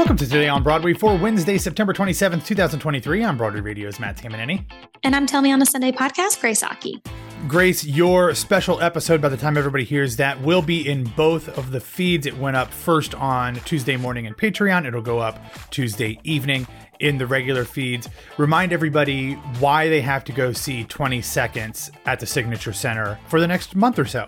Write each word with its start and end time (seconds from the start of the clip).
Welcome 0.00 0.16
to 0.16 0.24
Today 0.24 0.48
on 0.48 0.62
Broadway 0.62 0.94
for 0.94 1.14
Wednesday, 1.14 1.58
September 1.58 1.92
27th, 1.92 2.46
2023. 2.46 3.22
I'm 3.22 3.36
Broadway 3.36 3.60
Radio's 3.60 4.00
Matt 4.00 4.16
Tamanini. 4.16 4.64
And 5.02 5.14
I'm 5.14 5.26
Tell 5.26 5.42
Me 5.42 5.52
on 5.52 5.60
a 5.60 5.66
Sunday 5.66 5.92
podcast, 5.92 6.40
Grace 6.40 6.62
Aki. 6.62 7.02
Grace, 7.46 7.84
your 7.84 8.34
special 8.34 8.80
episode, 8.80 9.20
by 9.20 9.28
the 9.28 9.36
time 9.36 9.58
everybody 9.58 9.84
hears 9.84 10.16
that, 10.16 10.40
will 10.40 10.62
be 10.62 10.88
in 10.88 11.04
both 11.04 11.50
of 11.58 11.70
the 11.70 11.80
feeds. 11.80 12.24
It 12.24 12.38
went 12.38 12.56
up 12.56 12.72
first 12.72 13.14
on 13.14 13.56
Tuesday 13.56 13.98
morning 13.98 14.24
in 14.24 14.32
Patreon. 14.32 14.86
It'll 14.86 15.02
go 15.02 15.18
up 15.18 15.38
Tuesday 15.68 16.18
evening 16.24 16.66
in 16.98 17.18
the 17.18 17.26
regular 17.26 17.66
feeds. 17.66 18.08
Remind 18.38 18.72
everybody 18.72 19.34
why 19.58 19.90
they 19.90 20.00
have 20.00 20.24
to 20.24 20.32
go 20.32 20.54
see 20.54 20.84
20 20.84 21.20
Seconds 21.20 21.90
at 22.06 22.20
the 22.20 22.26
Signature 22.26 22.72
Center 22.72 23.18
for 23.26 23.38
the 23.38 23.46
next 23.46 23.76
month 23.76 23.98
or 23.98 24.06
so. 24.06 24.26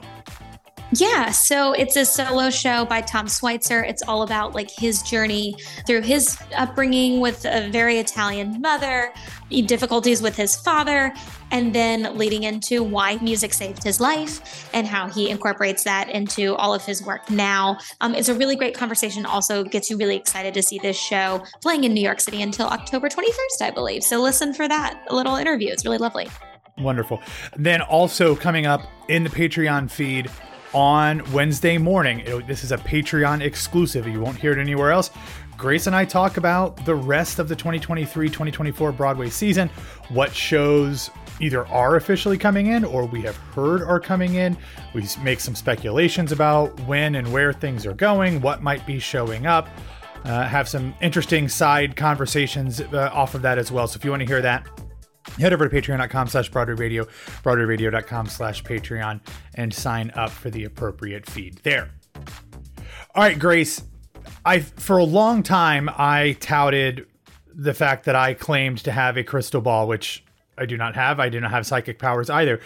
Yeah, 0.95 1.31
so 1.31 1.73
it's 1.73 1.97
a 1.97 2.05
solo 2.05 2.51
show 2.51 2.85
by 2.85 3.01
Tom 3.01 3.27
Schweitzer. 3.27 3.83
It's 3.83 4.03
all 4.03 4.23
about 4.23 4.55
like 4.55 4.71
his 4.71 5.03
journey 5.03 5.57
through 5.87 6.03
his 6.03 6.39
upbringing 6.55 7.21
with 7.21 7.47
a 7.47 7.71
very 7.71 7.97
Italian 7.97 8.61
mother, 8.61 9.11
difficulties 9.49 10.21
with 10.21 10.37
his 10.37 10.55
father, 10.55 11.15
and 11.51 11.75
then 11.75 12.19
leading 12.19 12.43
into 12.43 12.83
why 12.83 13.17
music 13.17 13.55
saved 13.55 13.83
his 13.83 14.01
life 14.01 14.69
and 14.75 14.87
how 14.87 15.09
he 15.09 15.31
incorporates 15.31 15.83
that 15.85 16.11
into 16.11 16.55
all 16.57 16.75
of 16.75 16.85
his 16.85 17.03
work 17.03 17.31
now. 17.31 17.79
Um, 18.03 18.15
it's 18.15 18.29
a 18.29 18.35
really 18.35 18.55
great 18.55 18.75
conversation. 18.75 19.25
Also, 19.25 19.65
gets 19.65 19.89
you 19.89 19.97
really 19.97 20.17
excited 20.17 20.53
to 20.53 20.63
see 20.63 20.79
this 20.79 20.99
show 20.99 21.43
playing 21.63 21.85
in 21.85 21.95
New 21.95 22.03
York 22.03 22.21
City 22.21 22.43
until 22.43 22.67
October 22.67 23.09
21st, 23.09 23.63
I 23.63 23.71
believe. 23.71 24.03
So 24.03 24.21
listen 24.21 24.53
for 24.53 24.69
that 24.69 25.03
little 25.11 25.37
interview. 25.37 25.71
It's 25.71 25.87
really 25.87 25.99
lovely. 25.99 26.29
Wonderful. 26.77 27.23
Then 27.57 27.81
also 27.81 28.37
coming 28.37 28.67
up 28.67 28.83
in 29.09 29.25
the 29.25 29.31
Patreon 29.31 29.91
feed 29.91 30.31
on 30.75 31.23
Wednesday 31.33 31.79
morning. 31.79 32.21
It, 32.21 32.47
this 32.47 32.65
is 32.65 32.73
a 32.73 32.79
Patreon 32.79 33.41
exclusive. 33.41 34.07
You 34.07 34.21
won't 34.21 34.39
hear 34.39 34.53
it 34.53 34.59
anywhere 34.59 34.91
else. 34.93 35.11
Grace 35.57 35.87
and 35.87 35.95
I 35.95 36.05
talk 36.05 36.39
about 36.39 36.85
the 36.85 36.95
rest 36.95 37.39
of 37.39 37.49
the 37.49 37.55
2023 37.55 38.29
2024 38.29 38.93
Broadway 38.93 39.31
season, 39.31 39.69
what 40.09 40.35
shows 40.35 41.11
either 41.41 41.67
are 41.67 41.97
officially 41.97 42.39
coming 42.39 42.69
in 42.69 42.85
or 42.85 43.05
we 43.05 43.23
have 43.23 43.37
heard 43.37 43.83
are 43.83 44.01
coming 44.01 44.35
in. 44.35 44.57
We 44.95 45.07
make 45.23 45.41
some 45.41 45.55
speculations 45.55 46.33
about 46.33 46.79
when 46.81 47.17
and 47.17 47.33
where 47.33 47.53
things 47.53 47.87
are 47.87 47.95
going, 47.95 48.41
what 48.41 48.63
might 48.63 48.87
be 48.87 48.99
showing 48.99 49.47
up. 49.47 49.69
Uh, 50.25 50.47
have 50.47 50.69
some 50.69 50.95
interesting 51.01 51.49
side 51.49 51.97
conversations 51.97 52.81
uh, 52.81 53.11
off 53.13 53.35
of 53.35 53.43
that 53.43 53.59
as 53.59 53.73
well. 53.73 53.89
So 53.89 53.97
if 53.97 54.05
you 54.05 54.11
want 54.11 54.21
to 54.21 54.27
hear 54.27 54.41
that, 54.43 54.67
head 55.39 55.53
over 55.53 55.69
to 55.69 55.75
patreon.com 55.75 56.29
slash 56.29 56.49
broadway 56.49 56.75
radio 56.75 57.05
broadwayradio.com 57.43 58.27
slash 58.27 58.63
patreon 58.63 59.21
and 59.55 59.73
sign 59.73 60.11
up 60.15 60.31
for 60.31 60.51
the 60.51 60.65
appropriate 60.65 61.29
feed 61.29 61.57
there. 61.63 61.91
All 63.15 63.23
right 63.23 63.39
grace 63.39 63.83
i 64.45 64.61
for 64.61 64.99
a 64.99 65.05
long 65.05 65.43
time 65.43 65.91
i 65.97 66.37
touted 66.41 67.07
the 67.55 67.75
fact 67.75 68.05
that 68.05 68.15
i 68.15 68.35
claimed 68.35 68.79
to 68.79 68.93
have 68.93 69.17
a 69.17 69.25
crystal 69.25 69.61
ball 69.61 69.87
which 69.89 70.25
i 70.59 70.67
do 70.67 70.77
not 70.77 70.95
have. 70.95 71.21
I 71.21 71.29
do 71.29 71.41
not 71.41 71.51
have 71.51 71.67
psychic 71.67 71.99
powers 71.99 72.31
either. 72.31 72.61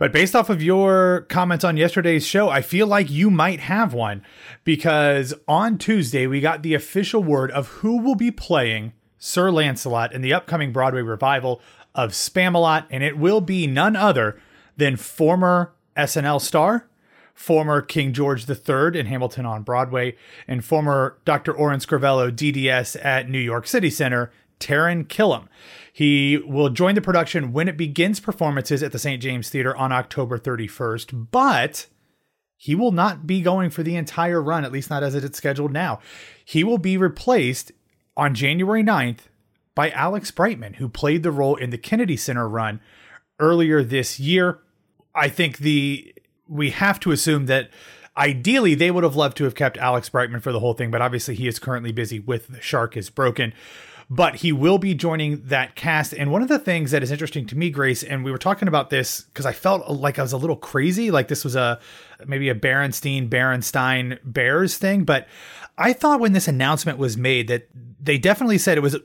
But 0.00 0.12
based 0.12 0.34
off 0.34 0.48
of 0.48 0.62
your 0.62 1.26
comments 1.28 1.62
on 1.62 1.76
yesterday's 1.76 2.26
show, 2.26 2.48
I 2.48 2.62
feel 2.62 2.86
like 2.86 3.10
you 3.10 3.30
might 3.30 3.60
have 3.60 3.92
one 3.92 4.22
because 4.64 5.34
on 5.46 5.76
Tuesday 5.76 6.26
we 6.26 6.40
got 6.40 6.62
the 6.62 6.72
official 6.72 7.22
word 7.22 7.50
of 7.50 7.68
who 7.68 7.98
will 7.98 8.14
be 8.14 8.30
playing 8.30 8.94
Sir 9.20 9.50
Lancelot 9.52 10.12
in 10.12 10.22
the 10.22 10.32
upcoming 10.32 10.72
Broadway 10.72 11.02
revival 11.02 11.60
of 11.94 12.12
Spamalot, 12.12 12.86
and 12.90 13.04
it 13.04 13.18
will 13.18 13.40
be 13.40 13.66
none 13.66 13.94
other 13.94 14.40
than 14.76 14.96
former 14.96 15.72
SNL 15.96 16.40
star, 16.40 16.88
former 17.34 17.82
King 17.82 18.12
George 18.12 18.48
III 18.48 18.98
in 18.98 19.06
Hamilton 19.06 19.44
on 19.44 19.62
Broadway, 19.62 20.16
and 20.48 20.64
former 20.64 21.18
Dr. 21.24 21.52
Orin 21.52 21.80
Scrivello 21.80 22.32
DDS 22.32 22.96
at 23.04 23.28
New 23.28 23.38
York 23.38 23.66
City 23.66 23.90
Center, 23.90 24.32
Taran 24.58 25.04
Killam. 25.06 25.48
He 25.92 26.38
will 26.38 26.70
join 26.70 26.94
the 26.94 27.00
production 27.00 27.52
when 27.52 27.68
it 27.68 27.76
begins 27.76 28.20
performances 28.20 28.82
at 28.82 28.92
the 28.92 28.98
St. 28.98 29.22
James 29.22 29.50
Theater 29.50 29.76
on 29.76 29.92
October 29.92 30.38
31st, 30.38 31.28
but 31.30 31.86
he 32.56 32.74
will 32.74 32.92
not 32.92 33.26
be 33.26 33.40
going 33.40 33.70
for 33.70 33.82
the 33.82 33.96
entire 33.96 34.40
run, 34.40 34.64
at 34.64 34.72
least 34.72 34.90
not 34.90 35.02
as 35.02 35.14
it 35.14 35.24
is 35.24 35.36
scheduled 35.36 35.72
now. 35.72 35.98
He 36.44 36.62
will 36.62 36.78
be 36.78 36.96
replaced 36.96 37.72
on 38.20 38.34
January 38.34 38.84
9th 38.84 39.20
by 39.74 39.88
Alex 39.92 40.30
Brightman, 40.30 40.74
who 40.74 40.90
played 40.90 41.22
the 41.22 41.32
role 41.32 41.56
in 41.56 41.70
the 41.70 41.78
Kennedy 41.78 42.18
Center 42.18 42.46
run 42.46 42.78
earlier 43.38 43.82
this 43.82 44.20
year. 44.20 44.58
I 45.14 45.30
think 45.30 45.58
the 45.58 46.14
we 46.46 46.68
have 46.70 47.00
to 47.00 47.12
assume 47.12 47.46
that 47.46 47.70
ideally 48.18 48.74
they 48.74 48.90
would 48.90 49.04
have 49.04 49.16
loved 49.16 49.38
to 49.38 49.44
have 49.44 49.54
kept 49.54 49.78
Alex 49.78 50.10
Brightman 50.10 50.40
for 50.40 50.52
the 50.52 50.60
whole 50.60 50.74
thing, 50.74 50.90
but 50.90 51.00
obviously 51.00 51.34
he 51.34 51.48
is 51.48 51.58
currently 51.58 51.92
busy 51.92 52.18
with 52.18 52.48
The 52.48 52.60
Shark 52.60 52.94
is 52.94 53.08
Broken. 53.08 53.54
But 54.12 54.36
he 54.36 54.50
will 54.50 54.78
be 54.78 54.92
joining 54.92 55.40
that 55.46 55.76
cast. 55.76 56.12
And 56.12 56.32
one 56.32 56.42
of 56.42 56.48
the 56.48 56.58
things 56.58 56.90
that 56.90 57.00
is 57.00 57.12
interesting 57.12 57.46
to 57.46 57.56
me, 57.56 57.70
Grace, 57.70 58.02
and 58.02 58.24
we 58.24 58.32
were 58.32 58.38
talking 58.38 58.66
about 58.66 58.90
this 58.90 59.20
because 59.20 59.46
I 59.46 59.52
felt 59.52 59.88
like 59.88 60.18
I 60.18 60.22
was 60.22 60.32
a 60.32 60.36
little 60.36 60.56
crazy, 60.56 61.12
like 61.12 61.28
this 61.28 61.44
was 61.44 61.54
a 61.54 61.78
maybe 62.26 62.48
a 62.48 62.54
Berenstein, 62.54 63.28
Berenstein 63.28 64.18
Bears 64.24 64.76
thing. 64.76 65.04
But 65.04 65.28
I 65.78 65.92
thought 65.92 66.18
when 66.18 66.32
this 66.32 66.48
announcement 66.48 66.98
was 66.98 67.16
made 67.16 67.46
that 67.48 67.68
they 68.02 68.18
definitely 68.18 68.58
said 68.58 68.76
it 68.76 68.80
was 68.80 68.96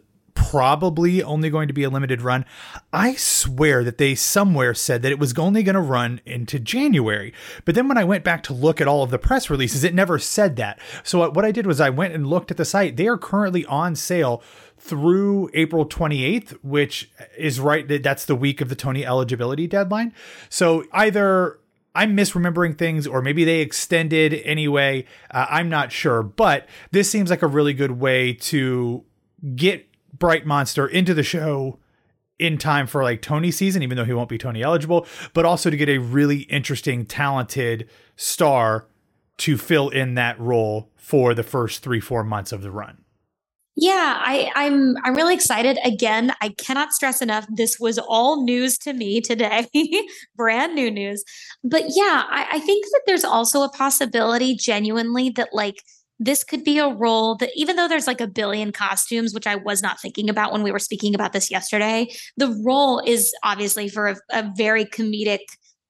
probably 0.50 1.24
only 1.24 1.50
going 1.50 1.68
to 1.68 1.74
be 1.74 1.84
a 1.84 1.90
limited 1.90 2.22
run. 2.22 2.46
I 2.94 3.16
swear 3.16 3.84
that 3.84 3.98
they 3.98 4.16
somewhere 4.16 4.74
said 4.74 5.02
that 5.02 5.12
it 5.12 5.20
was 5.20 5.38
only 5.38 5.64
going 5.64 5.76
to 5.76 5.82
run 5.82 6.22
into 6.26 6.60
January. 6.60 7.34
But 7.64 7.76
then 7.76 7.88
when 7.88 7.98
I 7.98 8.04
went 8.04 8.24
back 8.24 8.44
to 8.44 8.54
look 8.54 8.80
at 8.80 8.88
all 8.88 9.04
of 9.04 9.12
the 9.12 9.20
press 9.20 9.50
releases, 9.50 9.84
it 9.84 9.94
never 9.94 10.20
said 10.20 10.56
that. 10.58 10.80
So 11.04 11.30
what 11.30 11.46
I 11.46 11.52
did 11.52 11.66
was 11.66 11.82
I 11.82 11.90
went 11.90 12.14
and 12.14 12.28
looked 12.28 12.52
at 12.52 12.58
the 12.58 12.66
site. 12.66 12.98
They 12.98 13.08
are 13.08 13.18
currently 13.18 13.66
on 13.66 13.96
sale 13.96 14.44
through 14.78 15.50
April 15.54 15.86
28th, 15.86 16.52
which 16.62 17.10
is 17.38 17.60
right. 17.60 17.88
That's 18.04 18.26
the 18.26 18.36
week 18.36 18.62
of 18.62 18.70
the 18.70 18.76
Tony 18.76 19.06
eligibility 19.06 19.68
deadline. 19.68 20.14
So 20.50 20.86
either 20.92 21.60
I'm 21.96 22.16
misremembering 22.16 22.78
things, 22.78 23.08
or 23.08 23.22
maybe 23.22 23.46
they 23.46 23.62
extended 23.62 24.34
anyway. 24.44 25.06
Uh, 25.32 25.48
I'm 25.50 25.70
not 25.70 25.92
sure, 25.92 26.22
but 26.22 26.68
this 26.92 27.10
seems 27.10 27.30
like 27.30 27.42
a 27.42 27.48
really 27.48 27.74
good 27.74 27.92
way 27.92 28.34
to 28.34 29.06
get 29.56 29.88
Brightman 30.18 30.66
into 30.92 31.14
the 31.14 31.24
show 31.24 31.80
in 32.38 32.58
time 32.58 32.88
for 32.88 33.04
like 33.04 33.22
Tony 33.22 33.52
season, 33.52 33.82
even 33.82 33.98
though 33.98 34.06
he 34.06 34.14
won't 34.14 34.30
be 34.30 34.38
Tony 34.38 34.62
eligible, 34.62 35.08
but 35.34 35.46
also 35.46 35.70
to 35.70 35.78
get 35.78 35.90
a 35.90 35.98
really 35.98 36.40
interesting, 36.42 37.06
talented 37.06 37.90
star 38.16 38.88
to 39.38 39.58
fill 39.58 39.90
in 39.90 40.16
that 40.16 40.40
role 40.40 40.92
for 40.96 41.34
the 41.34 41.44
first 41.44 41.84
three, 41.84 42.00
four 42.00 42.24
months 42.24 42.52
of 42.52 42.62
the 42.62 42.72
run. 42.72 43.06
Yeah, 43.78 44.18
I, 44.22 44.50
I'm 44.56 44.96
I'm 45.04 45.16
really 45.16 45.34
excited. 45.34 45.78
Again, 45.84 46.32
I 46.42 46.50
cannot 46.50 46.94
stress 46.94 47.22
enough. 47.22 47.46
This 47.50 47.78
was 47.78 48.00
all 48.00 48.46
news 48.46 48.78
to 48.80 48.94
me 48.94 49.20
today, 49.20 49.68
brand 50.38 50.76
new 50.76 50.90
news. 50.90 51.26
But 51.62 51.84
yeah, 51.90 52.24
I, 52.30 52.48
I 52.54 52.60
think 52.60 52.86
that 52.86 53.02
there's 53.06 53.26
also 53.26 53.64
a 53.64 53.70
possibility, 53.70 54.56
genuinely, 54.56 55.30
that 55.32 55.50
like 55.52 55.84
this 56.20 56.44
could 56.44 56.64
be 56.64 56.80
a 56.80 56.88
role 56.88 57.36
that 57.36 57.52
even 57.56 57.76
though 57.76 57.88
there's 57.88 58.08
like 58.08 58.22
a 58.22 58.28
billion 58.28 58.72
costumes 58.72 59.34
which 59.34 59.48
i 59.48 59.56
was 59.56 59.82
not 59.82 60.00
thinking 60.00 60.30
about 60.30 60.52
when 60.52 60.64
we 60.64 60.72
were 60.72 60.80
speaking 60.80 61.14
about 61.14 61.34
this 61.34 61.52
yesterday 61.52 62.08
the 62.38 62.50
role 62.66 63.00
is 63.06 63.34
obviously 63.44 63.90
for 63.90 64.08
a, 64.08 64.16
a, 64.32 64.52
very 64.56 64.86
comedic 64.86 65.40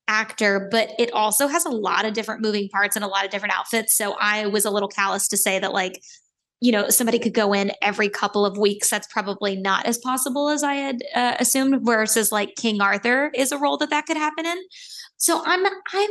actor 0.07 0.67
but 0.71 0.89
it 0.99 1.11
also 1.13 1.47
has 1.47 1.65
a 1.65 1.69
lot 1.69 2.05
of 2.05 2.13
different 2.13 2.41
moving 2.41 2.69
parts 2.69 2.95
and 2.95 3.03
a 3.03 3.07
lot 3.07 3.25
of 3.25 3.31
different 3.31 3.57
outfits. 3.57 3.95
So 3.95 4.15
i 4.19 4.45
was 4.47 4.65
a 4.65 4.71
little 4.71 4.89
callous 4.89 5.27
to 5.29 5.37
say 5.37 5.59
that 5.59 5.73
like 5.73 6.01
you 6.61 6.71
know 6.71 6.89
somebody 6.89 7.19
could 7.19 7.33
go 7.33 7.53
in 7.53 7.71
every 7.81 8.09
couple 8.09 8.45
of 8.45 8.57
weeks. 8.57 8.89
That's 8.89 9.07
probably 9.07 9.55
not 9.55 9.85
as 9.85 9.97
possible 9.97 10.49
as 10.49 10.63
i 10.63 10.75
had 10.75 10.97
uh, 11.13 11.35
assumed 11.39 11.85
versus 11.85 12.31
like 12.31 12.55
king 12.55 12.81
arthur 12.81 13.31
is 13.35 13.51
a 13.51 13.57
role 13.57 13.77
that 13.77 13.89
that 13.89 14.05
could 14.05 14.17
happen 14.17 14.45
in. 14.45 14.57
So 15.17 15.41
i'm 15.45 15.65
i'm 15.65 16.09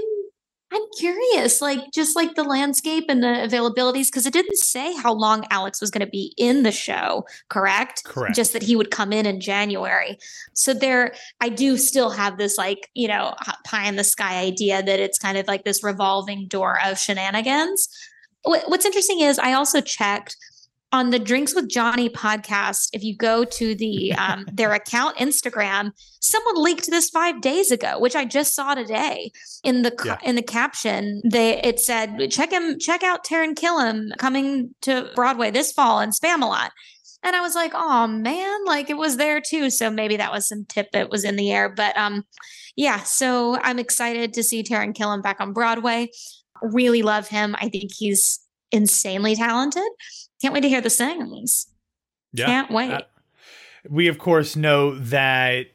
I'm 0.74 0.82
curious, 0.98 1.62
like 1.62 1.92
just 1.92 2.16
like 2.16 2.34
the 2.34 2.42
landscape 2.42 3.04
and 3.08 3.22
the 3.22 3.28
availabilities, 3.28 4.06
because 4.06 4.26
it 4.26 4.32
didn't 4.32 4.56
say 4.58 4.92
how 4.96 5.12
long 5.12 5.46
Alex 5.50 5.80
was 5.80 5.90
going 5.90 6.04
to 6.04 6.10
be 6.10 6.34
in 6.36 6.64
the 6.64 6.72
show, 6.72 7.24
correct? 7.48 8.02
Correct. 8.04 8.34
Just 8.34 8.52
that 8.54 8.62
he 8.62 8.74
would 8.74 8.90
come 8.90 9.12
in 9.12 9.24
in 9.24 9.40
January. 9.40 10.18
So 10.52 10.74
there, 10.74 11.14
I 11.40 11.48
do 11.48 11.76
still 11.76 12.10
have 12.10 12.38
this 12.38 12.58
like, 12.58 12.90
you 12.94 13.06
know, 13.06 13.34
pie 13.64 13.86
in 13.86 13.94
the 13.94 14.04
sky 14.04 14.40
idea 14.40 14.82
that 14.82 14.98
it's 14.98 15.18
kind 15.18 15.38
of 15.38 15.46
like 15.46 15.64
this 15.64 15.84
revolving 15.84 16.48
door 16.48 16.78
of 16.84 16.98
shenanigans. 16.98 17.88
What's 18.42 18.84
interesting 18.84 19.20
is 19.20 19.38
I 19.38 19.52
also 19.52 19.80
checked 19.80 20.36
on 20.94 21.10
the 21.10 21.18
Drinks 21.18 21.56
with 21.56 21.68
Johnny 21.68 22.08
podcast, 22.08 22.90
if 22.92 23.02
you 23.02 23.16
go 23.16 23.44
to 23.44 23.74
the 23.74 24.14
um, 24.14 24.46
their 24.52 24.72
account 24.72 25.16
Instagram, 25.16 25.90
someone 26.20 26.54
leaked 26.62 26.88
this 26.88 27.10
five 27.10 27.40
days 27.40 27.72
ago, 27.72 27.98
which 27.98 28.14
I 28.14 28.24
just 28.24 28.54
saw 28.54 28.74
today. 28.74 29.32
In 29.64 29.82
the 29.82 29.92
yeah. 30.04 30.18
in 30.22 30.36
the 30.36 30.42
caption, 30.42 31.20
they 31.24 31.60
it 31.62 31.80
said, 31.80 32.30
"Check 32.30 32.52
him, 32.52 32.78
check 32.78 33.02
out 33.02 33.26
Taran 33.26 33.54
Killam 33.54 34.16
coming 34.18 34.72
to 34.82 35.10
Broadway 35.16 35.50
this 35.50 35.72
fall 35.72 36.00
in 36.00 36.10
Spamalot." 36.10 36.70
And 37.24 37.34
I 37.34 37.40
was 37.40 37.56
like, 37.56 37.72
"Oh 37.74 38.06
man, 38.06 38.64
like 38.64 38.88
it 38.88 38.96
was 38.96 39.16
there 39.16 39.40
too." 39.40 39.70
So 39.70 39.90
maybe 39.90 40.16
that 40.16 40.30
was 40.30 40.48
some 40.48 40.64
tip 40.64 40.92
that 40.92 41.10
was 41.10 41.24
in 41.24 41.34
the 41.34 41.50
air, 41.50 41.68
but 41.68 41.96
um, 41.96 42.24
yeah. 42.76 43.00
So 43.00 43.58
I'm 43.62 43.80
excited 43.80 44.32
to 44.34 44.44
see 44.44 44.62
Taran 44.62 44.94
Killam 44.94 45.24
back 45.24 45.40
on 45.40 45.52
Broadway. 45.52 46.10
Really 46.62 47.02
love 47.02 47.26
him. 47.26 47.56
I 47.58 47.68
think 47.68 47.90
he's 47.92 48.38
insanely 48.70 49.34
talented. 49.34 49.88
Can't 50.40 50.54
wait 50.54 50.62
to 50.62 50.68
hear 50.68 50.80
the 50.80 50.90
sings. 50.90 51.68
Yeah. 52.32 52.46
Can't 52.46 52.70
wait. 52.70 52.90
Uh, 52.90 53.02
we, 53.88 54.08
of 54.08 54.18
course, 54.18 54.56
know 54.56 54.98
that 54.98 55.66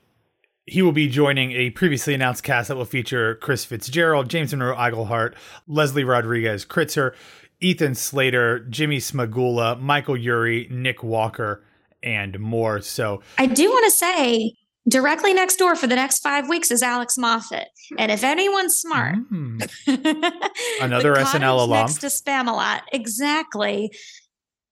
he 0.66 0.82
will 0.82 0.92
be 0.92 1.08
joining 1.08 1.52
a 1.54 1.72
previously 1.72 2.14
announced 2.14 2.44
cast 2.44 2.68
that 2.68 2.76
will 2.76 2.86
feature 2.86 3.36
Chris 3.36 3.66
Fitzgerald, 3.66 4.30
James 4.30 4.54
Monroe 4.54 4.76
Iglehart, 4.76 5.34
Leslie 5.68 6.04
Rodriguez 6.04 6.66
Kritzer, 6.66 7.14
Ethan 7.60 7.96
Slater, 7.96 8.60
Jimmy 8.60 8.98
Smagula, 8.98 9.80
Michael 9.80 10.16
Urie, 10.16 10.68
Nick 10.70 11.04
Walker, 11.04 11.64
and 12.04 12.40
more. 12.40 12.82
So 12.82 13.22
I 13.38 13.48
do 13.48 13.70
want 13.70 13.86
to 13.86 13.92
say 13.92 14.54
directly 14.88 15.34
next 15.34 15.58
door 15.58 15.76
for 15.76 15.88
the 15.88 15.96
next 15.96 16.20
five 16.20 16.48
weeks 16.48 16.72
is 16.72 16.82
Alex 16.82 17.18
Moffat. 17.18 17.68
And 17.98 18.12
if 18.12 18.24
anyone's 18.24 18.76
smart, 18.76 19.18
mm. 19.32 19.62
another 20.82 21.16
SNL 21.16 21.60
alum 21.60 21.70
next 21.70 21.98
to 21.98 22.08
Spamalot. 22.08 22.82
exactly. 22.92 23.92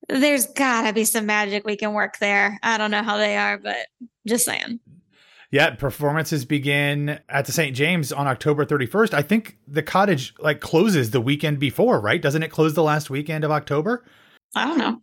There's 0.09 0.48
gotta 0.48 0.94
be 0.94 1.04
some 1.04 1.25
magic 1.25 1.65
we 1.65 1.75
can 1.75 1.94
work 1.94 2.18
there. 2.19 2.59
I 2.63 2.77
don't 2.77 2.92
know 2.92 3.04
how 3.04 3.18
they 3.18 3.38
are, 3.38 3.57
but 3.57 3.88
just 4.27 4.45
saying. 4.45 4.80
Yeah, 5.50 5.71
performances 5.71 6.44
begin 6.44 7.19
at 7.30 7.45
the 7.45 7.54
St. 7.54 7.75
James 7.75 8.12
on 8.12 8.27
October 8.27 8.65
31st. 8.65 9.13
I 9.13 9.21
think 9.21 9.57
the 9.65 9.81
cottage 9.81 10.33
like 10.39 10.59
closes 10.59 11.12
the 11.12 11.21
weekend 11.21 11.59
before, 11.59 12.01
right? 12.01 12.21
Doesn't 12.21 12.44
it 12.44 12.50
close 12.50 12.74
the 12.74 12.83
last 12.83 13.09
weekend 13.09 13.45
of 13.45 13.51
October? 13.51 14.04
I 14.56 14.65
don't 14.65 14.77
know. 14.77 15.00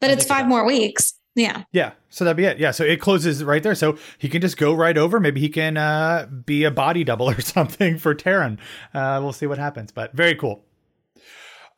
But 0.00 0.10
it's 0.10 0.24
five 0.24 0.46
more 0.46 0.66
weeks. 0.66 1.14
Yeah. 1.36 1.64
Yeah. 1.72 1.92
So 2.10 2.24
that'd 2.24 2.36
be 2.36 2.44
it. 2.44 2.58
Yeah. 2.58 2.70
So 2.70 2.84
it 2.84 3.00
closes 3.00 3.42
right 3.42 3.62
there. 3.62 3.74
So 3.74 3.98
he 4.18 4.28
can 4.28 4.40
just 4.40 4.56
go 4.56 4.72
right 4.72 4.96
over. 4.96 5.18
Maybe 5.18 5.40
he 5.40 5.48
can 5.48 5.76
uh, 5.76 6.26
be 6.44 6.64
a 6.64 6.70
body 6.70 7.04
double 7.04 7.28
or 7.30 7.40
something 7.40 7.98
for 7.98 8.14
Taran. 8.14 8.58
Uh, 8.92 9.20
we'll 9.22 9.32
see 9.32 9.46
what 9.46 9.58
happens. 9.58 9.92
But 9.92 10.12
very 10.12 10.34
cool. 10.34 10.64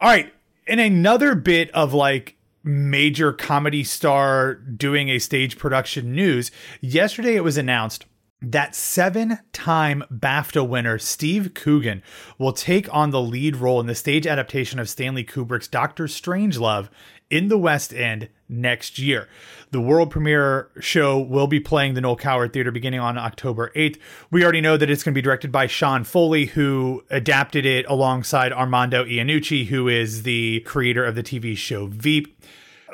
All 0.00 0.08
right. 0.08 0.32
In 0.66 0.78
another 0.78 1.34
bit 1.34 1.70
of 1.72 1.94
like 1.94 2.35
major 2.66 3.32
comedy 3.32 3.84
star 3.84 4.54
doing 4.54 5.08
a 5.08 5.18
stage 5.18 5.56
production 5.56 6.12
news, 6.12 6.50
yesterday 6.80 7.36
it 7.36 7.44
was 7.44 7.56
announced 7.56 8.04
that 8.42 8.74
seven 8.74 9.38
time 9.52 10.04
BAFTA 10.12 10.68
winner 10.68 10.98
Steve 10.98 11.54
Coogan 11.54 12.02
will 12.38 12.52
take 12.52 12.92
on 12.94 13.10
the 13.10 13.20
lead 13.20 13.56
role 13.56 13.80
in 13.80 13.86
the 13.86 13.94
stage 13.94 14.26
adaptation 14.26 14.78
of 14.78 14.90
Stanley 14.90 15.24
Kubrick's 15.24 15.68
Doctor 15.68 16.04
Strangelove 16.04 16.90
in 17.30 17.48
the 17.48 17.58
West 17.58 17.92
End 17.92 18.28
next 18.48 18.98
year. 18.98 19.28
The 19.72 19.80
world 19.80 20.10
premiere 20.10 20.70
show 20.80 21.18
will 21.18 21.46
be 21.46 21.58
playing 21.58 21.94
the 21.94 22.00
Noel 22.00 22.16
Coward 22.16 22.52
Theater 22.52 22.70
beginning 22.70 23.00
on 23.00 23.18
October 23.18 23.72
8th. 23.74 23.98
We 24.30 24.44
already 24.44 24.60
know 24.60 24.76
that 24.76 24.88
it's 24.88 25.02
going 25.02 25.12
to 25.12 25.18
be 25.18 25.22
directed 25.22 25.50
by 25.50 25.66
Sean 25.66 26.04
Foley, 26.04 26.46
who 26.46 27.02
adapted 27.10 27.66
it 27.66 27.84
alongside 27.88 28.52
Armando 28.52 29.04
Iannucci, 29.04 29.66
who 29.66 29.88
is 29.88 30.22
the 30.22 30.60
creator 30.60 31.04
of 31.04 31.14
the 31.16 31.22
TV 31.22 31.56
show 31.56 31.86
Veep. 31.86 32.40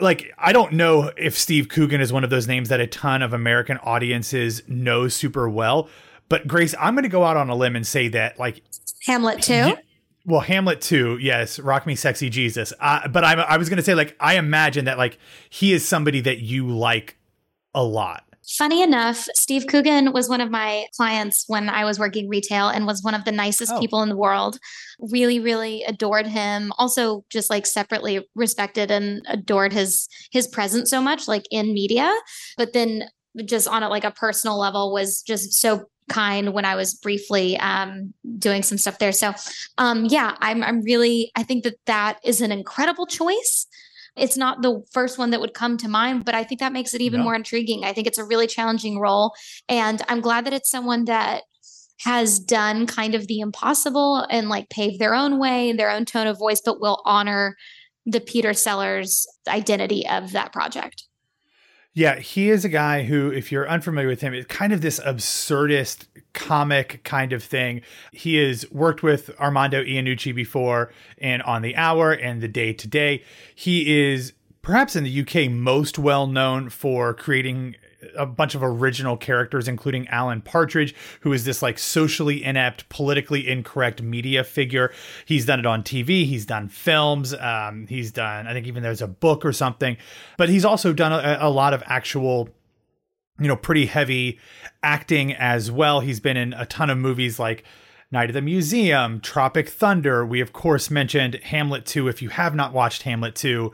Like, 0.01 0.33
I 0.39 0.53
don't 0.53 0.73
know 0.73 1.13
if 1.19 1.39
Steve 1.39 1.69
Coogan 1.69 2.01
is 2.01 2.13
one 2.13 2.25
of 2.25 2.31
those 2.31 2.49
names 2.49 2.71
that 2.71 2.81
a 2.81 2.87
ton 2.87 3.21
of 3.21 3.35
American 3.35 3.77
audiences 3.79 4.63
know 4.67 5.07
super 5.09 5.49
well. 5.49 5.89
But 6.31 6.49
Grace, 6.49 6.75
I'm 6.81 6.95
going 6.95 7.03
to 7.03 7.11
go 7.11 7.25
out 7.25 7.37
on 7.37 7.51
a 7.51 7.55
limb 7.55 7.77
and 7.77 7.87
say 7.87 8.09
that, 8.09 8.39
like, 8.39 8.63
Hamlet 9.07 9.43
2. 9.43 9.75
Well, 10.25 10.41
Hamlet 10.41 10.81
2, 10.81 11.19
yes. 11.21 11.59
Rock 11.59 11.87
me, 11.87 11.97
sexy 11.97 12.31
Jesus. 12.31 12.73
Uh, 12.79 13.09
but 13.09 13.25
I, 13.25 13.35
I 13.35 13.57
was 13.57 13.69
gonna 13.69 13.83
say, 13.83 13.95
like, 13.95 14.17
I 14.21 14.37
imagine 14.37 14.85
that 14.85 14.99
like 14.99 15.19
he 15.51 15.73
is 15.73 15.87
somebody 15.87 16.21
that 16.21 16.39
you 16.39 16.69
like 16.69 17.17
a 17.75 17.83
lot. 17.83 18.25
Funny 18.59 18.83
enough, 18.83 19.29
Steve 19.35 19.67
Coogan 19.69 20.13
was 20.13 20.29
one 20.29 20.41
of 20.41 20.51
my 20.51 20.87
clients 20.97 21.45
when 21.47 21.69
I 21.69 21.85
was 21.85 22.01
working 22.01 22.29
retail 22.29 22.69
and 22.69 22.87
was 22.87 23.03
one 23.03 23.15
of 23.15 23.25
the 23.25 23.31
nicest 23.31 23.73
oh. 23.73 23.79
people 23.79 24.03
in 24.03 24.09
the 24.09 24.17
world. 24.17 24.59
Really, 24.99 25.39
really 25.39 25.85
adored 25.85 26.27
him. 26.27 26.73
Also, 26.77 27.25
just 27.31 27.51
like 27.51 27.67
separately 27.67 28.29
respected 28.35 28.91
and 28.91 29.23
adored 29.29 29.73
his 29.73 30.09
his 30.33 30.49
presence 30.49 30.91
so 30.91 31.01
much, 31.01 31.29
like 31.29 31.45
in 31.53 31.73
media. 31.73 32.13
But 32.57 32.73
then 32.73 33.05
just 33.45 33.69
on 33.69 33.85
a 33.85 33.89
like 33.89 34.05
a 34.05 34.11
personal 34.11 34.59
level 34.59 34.93
was 34.93 35.23
just 35.23 35.53
so 35.55 35.87
kind 36.09 36.53
when 36.53 36.65
I 36.65 36.75
was 36.75 36.95
briefly 36.95 37.59
um, 37.59 38.13
doing 38.39 38.63
some 38.63 38.79
stuff 38.79 38.99
there. 38.99 39.13
So, 39.13 39.33
um, 39.79 40.05
yeah, 40.07 40.37
I'm 40.41 40.63
I'm 40.63 40.83
really 40.83 41.31
I 41.37 41.43
think 41.43 41.65
that 41.65 41.77
that 41.87 42.19
is 42.25 42.41
an 42.41 42.53
incredible 42.53 43.07
choice. 43.07 43.67
It's 44.17 44.37
not 44.37 44.61
the 44.61 44.83
first 44.93 45.19
one 45.19 45.31
that 45.31 45.41
would 45.41 45.55
come 45.55 45.79
to 45.79 45.89
mind, 45.89 46.27
but 46.27 46.35
I 46.35 46.45
think 46.45 46.61
that 46.61 46.73
makes 46.73 46.93
it 46.93 47.01
even 47.01 47.21
no. 47.21 47.25
more 47.25 47.35
intriguing. 47.35 47.85
I 47.85 47.95
think 47.95 48.07
it's 48.07 48.19
a 48.19 48.25
really 48.25 48.47
challenging 48.47 48.99
role, 48.99 49.33
and 49.69 50.03
I'm 50.09 50.21
glad 50.21 50.45
that 50.47 50.53
it's 50.53 50.71
someone 50.71 51.07
that 51.07 51.43
has 52.01 52.41
done 52.41 52.87
kind 52.87 53.15
of 53.15 53.29
the 53.29 53.41
impossible 53.41 54.27
and 54.29 54.49
like 54.49 54.69
paved 54.71 54.99
their 54.99 55.15
own 55.15 55.39
way, 55.39 55.73
their 55.73 55.91
own 55.91 56.05
tone 56.05 56.27
of 56.27 56.39
voice, 56.39 56.61
but 56.65 56.81
will 56.81 57.01
honor 57.05 57.57
the 58.07 58.21
Peter 58.21 58.53
Sellers 58.53 59.27
identity 59.49 60.07
of 60.09 60.33
that 60.33 60.53
project. 60.53 61.05
Yeah, 61.95 62.19
he 62.19 62.49
is 62.49 62.65
a 62.65 62.71
guy 62.71 63.03
who, 63.03 63.31
if 63.31 63.53
you're 63.53 63.69
unfamiliar 63.69 64.09
with 64.09 64.23
him, 64.23 64.33
is 64.33 64.47
kind 64.47 64.73
of 64.73 64.81
this 64.81 64.99
absurdist 65.01 66.07
comic 66.33 67.05
kind 67.05 67.35
of 67.35 67.45
thing. 67.45 67.83
He 68.13 68.37
has 68.37 68.71
worked 68.71 69.03
with 69.03 69.31
Armando 69.39 69.85
Iannucci 69.85 70.35
before 70.35 70.91
and 71.19 71.43
on 71.43 71.61
the 71.61 71.77
hour 71.77 72.13
and 72.13 72.41
the 72.41 72.49
Day 72.49 72.73
Today. 72.73 73.23
He 73.55 74.11
is 74.11 74.33
perhaps 74.63 74.97
in 74.97 75.05
the 75.05 75.21
UK 75.21 75.51
most 75.51 75.99
well 75.99 76.27
known 76.27 76.71
for 76.71 77.13
creating 77.13 77.77
a 78.17 78.27
bunch 78.27 78.55
of 78.55 78.63
original 78.63 79.17
characters, 79.17 79.69
including 79.69 80.09
Alan 80.09 80.41
Partridge, 80.41 80.95
who 81.21 81.33
is 81.33 81.45
this 81.45 81.63
like 81.63 81.79
socially 81.79 82.43
inept, 82.43 82.89
politically 82.89 83.49
incorrect 83.49 84.03
media 84.03 84.45
figure. 84.45 84.93
He's 85.25 85.47
done 85.47 85.61
it 85.61 85.67
on 85.67 85.83
TV, 85.83 86.27
he's 86.27 86.47
done 86.47 86.69
films, 86.69 87.35
um, 87.35 87.87
he's 87.89 88.13
done, 88.13 88.47
I 88.47 88.53
think 88.53 88.67
even 88.67 88.83
there's 88.83 89.03
a 89.03 89.09
book 89.09 89.45
or 89.45 89.53
something, 89.53 89.97
but 90.37 90.49
he's 90.49 90.65
also 90.65 90.93
done 90.93 91.13
a, 91.13 91.39
a 91.41 91.51
lot 91.51 91.75
of 91.75 91.83
actual 91.87 92.49
you 93.41 93.49
know, 93.49 93.57
pretty 93.57 93.87
heavy 93.87 94.39
acting 94.83 95.33
as 95.33 95.71
well. 95.71 96.01
He's 96.01 96.21
been 96.21 96.37
in 96.37 96.53
a 96.53 96.67
ton 96.67 96.91
of 96.91 96.99
movies 96.99 97.39
like 97.39 97.65
Night 98.13 98.29
at 98.29 98.35
the 98.35 98.43
Museum, 98.43 99.21
Tropic 99.21 99.69
Thunder. 99.69 100.25
We, 100.25 100.41
of 100.41 100.53
course, 100.53 100.91
mentioned 100.91 101.37
Hamlet 101.45 101.87
2. 101.87 102.09
If 102.09 102.21
you 102.21 102.29
have 102.29 102.55
not 102.55 102.73
watched 102.73 103.03
Hamlet 103.03 103.35
2, 103.35 103.73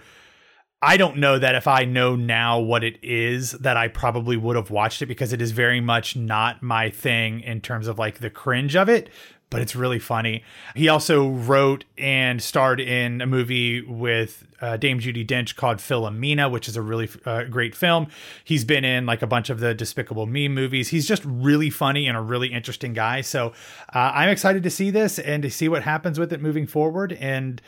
I 0.81 0.97
don't 0.97 1.17
know 1.17 1.39
that 1.39 1.57
if 1.57 1.67
I 1.67 1.85
know 1.85 2.15
now 2.15 2.61
what 2.61 2.85
it 2.85 2.99
is 3.03 3.53
that 3.53 3.77
I 3.77 3.89
probably 3.89 4.37
would 4.37 4.55
have 4.55 4.71
watched 4.71 5.03
it 5.03 5.07
because 5.07 5.33
it 5.33 5.43
is 5.43 5.51
very 5.51 5.81
much 5.81 6.15
not 6.15 6.63
my 6.63 6.89
thing 6.89 7.41
in 7.41 7.61
terms 7.61 7.89
of 7.89 7.99
like 7.99 8.21
the 8.21 8.31
cringe 8.31 8.77
of 8.77 8.89
it, 8.89 9.09
but 9.51 9.61
it's 9.61 9.75
really 9.75 9.99
funny. 9.99 10.45
He 10.77 10.89
also 10.89 11.31
wrote 11.31 11.85
and 11.97 12.41
starred 12.41 12.79
in 12.79 13.21
a 13.21 13.27
movie 13.27 13.81
with 13.81 14.47
uh, 14.61 14.77
Dame 14.77 15.01
Judi 15.01 15.27
Dench 15.27 15.57
called 15.57 15.79
Philomena, 15.79 16.49
which 16.49 16.69
is 16.69 16.77
a 16.77 16.83
really 16.83 17.09
uh, 17.25 17.45
great 17.45 17.75
film. 17.75 18.07
He's 18.45 18.65
been 18.65 18.85
in 18.85 19.05
like 19.05 19.23
a 19.23 19.27
bunch 19.27 19.51
of 19.51 19.59
the 19.59 19.75
Despicable 19.75 20.27
Me 20.27 20.47
movies. 20.47 20.91
He's 20.91 21.09
just 21.09 21.25
really 21.25 21.71
funny 21.71 22.07
and 22.07 22.17
a 22.17 22.21
really 22.21 22.53
interesting 22.53 22.93
guy. 22.93 23.23
So 23.23 23.49
uh, 23.93 24.13
I'm 24.15 24.29
excited 24.29 24.63
to 24.63 24.71
see 24.71 24.91
this 24.91 25.19
and 25.19 25.43
to 25.43 25.51
see 25.51 25.69
what 25.69 25.83
happens 25.83 26.21
with 26.21 26.33
it 26.33 26.41
moving 26.41 26.69
forward. 26.69 27.15
And 27.15 27.61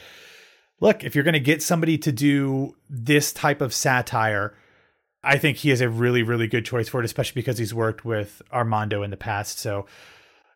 look, 0.80 1.04
if 1.04 1.14
you're 1.14 1.24
going 1.24 1.34
to 1.34 1.40
get 1.40 1.62
somebody 1.62 1.98
to 1.98 2.10
do 2.10 2.74
this 2.88 3.32
type 3.32 3.60
of 3.60 3.72
satire, 3.72 4.54
I 5.22 5.38
think 5.38 5.58
he 5.58 5.70
is 5.70 5.80
a 5.80 5.88
really, 5.88 6.22
really 6.22 6.46
good 6.46 6.64
choice 6.64 6.88
for 6.88 7.00
it, 7.00 7.04
especially 7.04 7.40
because 7.40 7.58
he's 7.58 7.74
worked 7.74 8.04
with 8.04 8.40
Armando 8.52 9.02
in 9.02 9.10
the 9.10 9.16
past. 9.16 9.58
So 9.58 9.86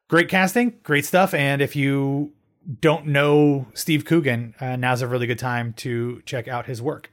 great 0.09 0.28
casting, 0.28 0.78
great 0.83 1.04
stuff. 1.04 1.35
And 1.35 1.61
if 1.61 1.76
you 1.76 2.33
don't 2.81 3.07
know 3.07 3.66
Steve 3.75 4.07
Coogan, 4.07 4.54
uh, 4.61 4.76
now's 4.76 5.02
a 5.02 5.09
really 5.09 5.26
good 5.26 5.38
time 5.38 5.75
to 5.75 6.23
check 6.25 6.49
out 6.49 6.64
his 6.66 6.81
work. 6.81 7.11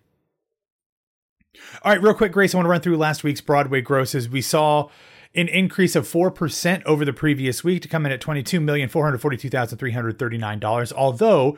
All 1.84 1.92
right, 1.92 2.02
real 2.02 2.14
quick, 2.14 2.32
Grace, 2.32 2.56
I 2.56 2.58
want 2.58 2.66
to 2.66 2.70
run 2.70 2.80
through 2.80 2.96
last 2.96 3.26
week's 3.26 3.42
Broadway 3.42 3.82
grosses. 3.82 4.30
We 4.30 4.42
saw 4.42 4.88
an 5.36 5.50
increase 5.50 5.98
of 5.98 6.08
4% 6.08 6.84
over 6.86 7.04
the 7.04 7.12
previous 7.12 7.62
week 7.64 7.82
to 7.82 7.90
come 7.90 8.06
in 8.06 8.14
at 8.14 8.22
$22,442,339, 8.22 10.94
although 10.94 11.58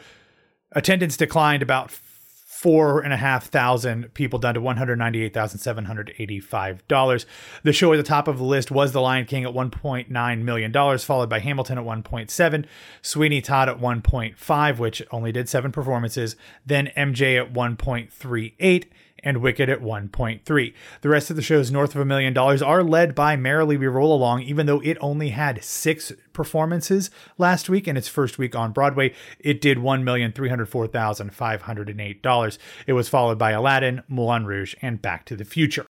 Attendance 0.73 1.17
declined 1.17 1.63
about 1.63 1.91
four 2.45 3.01
and 3.01 3.11
a 3.11 3.17
half 3.17 3.47
thousand 3.47 4.13
people 4.13 4.39
down 4.39 4.53
to 4.53 4.61
one 4.61 4.77
hundred 4.77 4.97
ninety-eight 4.97 5.33
thousand 5.33 5.59
seven 5.59 5.83
hundred 5.83 6.13
eighty-five 6.17 6.87
dollars. 6.87 7.25
The 7.63 7.73
show 7.73 7.91
at 7.91 7.97
the 7.97 8.03
top 8.03 8.29
of 8.29 8.37
the 8.37 8.45
list 8.45 8.71
was 8.71 8.93
The 8.93 9.01
Lion 9.01 9.25
King 9.25 9.43
at 9.43 9.53
one 9.53 9.69
point 9.69 10.09
nine 10.09 10.45
million 10.45 10.71
dollars, 10.71 11.03
followed 11.03 11.29
by 11.29 11.39
Hamilton 11.39 11.77
at 11.77 11.83
one 11.83 12.03
point 12.03 12.31
seven, 12.31 12.65
Sweeney 13.01 13.41
Todd 13.41 13.67
at 13.67 13.81
one 13.81 14.01
point 14.01 14.37
five, 14.37 14.79
which 14.79 15.03
only 15.11 15.33
did 15.33 15.49
seven 15.49 15.73
performances, 15.73 16.37
then 16.65 16.89
MJ 16.95 17.37
at 17.37 17.51
one 17.51 17.75
point 17.75 18.13
three 18.13 18.55
eight, 18.61 18.89
and 19.23 19.37
Wicked 19.37 19.69
at 19.69 19.81
1.3. 19.81 20.73
The 21.01 21.09
rest 21.09 21.29
of 21.29 21.35
the 21.35 21.41
shows 21.41 21.71
north 21.71 21.95
of 21.95 22.01
a 22.01 22.05
million 22.05 22.33
dollars 22.33 22.61
are 22.61 22.83
led 22.83 23.15
by 23.15 23.35
Merrily 23.35 23.77
We 23.77 23.87
Roll 23.87 24.13
Along, 24.13 24.41
even 24.41 24.65
though 24.65 24.81
it 24.81 24.97
only 25.01 25.29
had 25.29 25.63
six 25.63 26.11
performances 26.33 27.09
last 27.37 27.69
week 27.69 27.87
in 27.87 27.97
its 27.97 28.07
first 28.07 28.37
week 28.37 28.55
on 28.55 28.71
Broadway. 28.71 29.13
It 29.39 29.61
did 29.61 29.77
$1,304,508. 29.77 32.57
It 32.87 32.93
was 32.93 33.09
followed 33.09 33.37
by 33.37 33.51
Aladdin, 33.51 34.01
Moulin 34.07 34.45
Rouge, 34.45 34.75
and 34.81 35.01
Back 35.01 35.25
to 35.25 35.35
the 35.35 35.45
Future. 35.45 35.85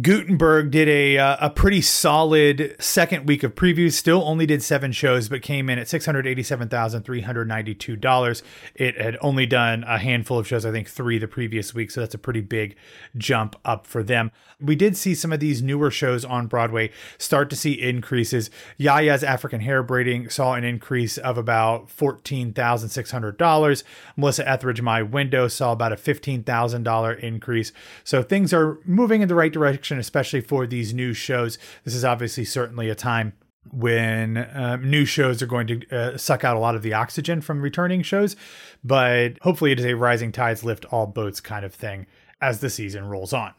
Gutenberg 0.00 0.70
did 0.70 0.88
a 0.88 1.18
uh, 1.18 1.36
a 1.46 1.50
pretty 1.50 1.80
solid 1.80 2.74
second 2.80 3.28
week 3.28 3.42
of 3.42 3.54
previews. 3.54 3.92
Still 3.92 4.24
only 4.24 4.46
did 4.46 4.62
seven 4.62 4.92
shows, 4.92 5.28
but 5.28 5.42
came 5.42 5.68
in 5.68 5.78
at 5.78 5.88
six 5.88 6.06
hundred 6.06 6.26
eighty 6.26 6.42
seven 6.42 6.68
thousand 6.68 7.02
three 7.04 7.20
hundred 7.20 7.46
ninety 7.46 7.74
two 7.74 7.94
dollars. 7.94 8.42
It 8.74 9.00
had 9.00 9.18
only 9.20 9.46
done 9.46 9.84
a 9.84 9.98
handful 9.98 10.38
of 10.38 10.48
shows, 10.48 10.64
I 10.64 10.72
think 10.72 10.88
three 10.88 11.18
the 11.18 11.28
previous 11.28 11.74
week, 11.74 11.90
so 11.90 12.00
that's 12.00 12.14
a 12.14 12.18
pretty 12.18 12.40
big 12.40 12.76
jump 13.16 13.56
up 13.64 13.86
for 13.86 14.02
them. 14.02 14.32
We 14.58 14.74
did 14.74 14.96
see 14.96 15.14
some 15.14 15.32
of 15.32 15.40
these 15.40 15.62
newer 15.62 15.90
shows 15.90 16.24
on 16.24 16.46
Broadway 16.46 16.90
start 17.18 17.50
to 17.50 17.56
see 17.56 17.72
increases. 17.72 18.50
Yaya's 18.78 19.22
African 19.22 19.60
Hair 19.60 19.82
Braiding 19.82 20.30
saw 20.30 20.54
an 20.54 20.64
increase 20.64 21.18
of 21.18 21.36
about 21.38 21.90
fourteen 21.90 22.52
thousand 22.52 22.88
six 22.88 23.10
hundred 23.10 23.36
dollars. 23.36 23.84
Melissa 24.16 24.48
Etheridge, 24.48 24.80
My 24.80 25.02
Window, 25.02 25.46
saw 25.46 25.72
about 25.72 25.92
a 25.92 25.96
fifteen 25.96 26.42
thousand 26.42 26.84
dollar 26.84 27.12
increase. 27.12 27.70
So 28.02 28.22
things 28.22 28.54
are 28.54 28.78
moving 28.86 29.20
in 29.20 29.28
the 29.28 29.34
right 29.34 29.52
direction 29.52 29.73
direction, 29.74 29.98
especially 29.98 30.40
for 30.40 30.66
these 30.66 30.94
new 30.94 31.12
shows. 31.12 31.58
This 31.84 31.94
is 31.94 32.04
obviously 32.04 32.44
certainly 32.44 32.88
a 32.88 32.94
time 32.94 33.32
when 33.72 34.48
um, 34.52 34.88
new 34.88 35.04
shows 35.04 35.42
are 35.42 35.46
going 35.46 35.66
to 35.66 35.80
uh, 35.90 36.16
suck 36.16 36.44
out 36.44 36.56
a 36.56 36.60
lot 36.60 36.74
of 36.74 36.82
the 36.82 36.92
oxygen 36.92 37.40
from 37.40 37.60
returning 37.60 38.02
shows, 38.02 38.36
but 38.84 39.38
hopefully 39.40 39.72
it 39.72 39.80
is 39.80 39.86
a 39.86 39.94
rising 39.94 40.32
tides 40.32 40.62
lift 40.62 40.84
all 40.86 41.06
boats 41.06 41.40
kind 41.40 41.64
of 41.64 41.74
thing 41.74 42.06
as 42.40 42.60
the 42.60 42.70
season 42.70 43.06
rolls 43.06 43.32
on. 43.32 43.52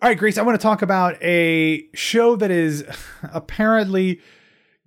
All 0.00 0.08
right, 0.08 0.18
Grace, 0.18 0.36
I 0.36 0.42
want 0.42 0.58
to 0.60 0.62
talk 0.62 0.82
about 0.82 1.20
a 1.22 1.86
show 1.94 2.36
that 2.36 2.50
is 2.50 2.84
apparently 3.32 4.20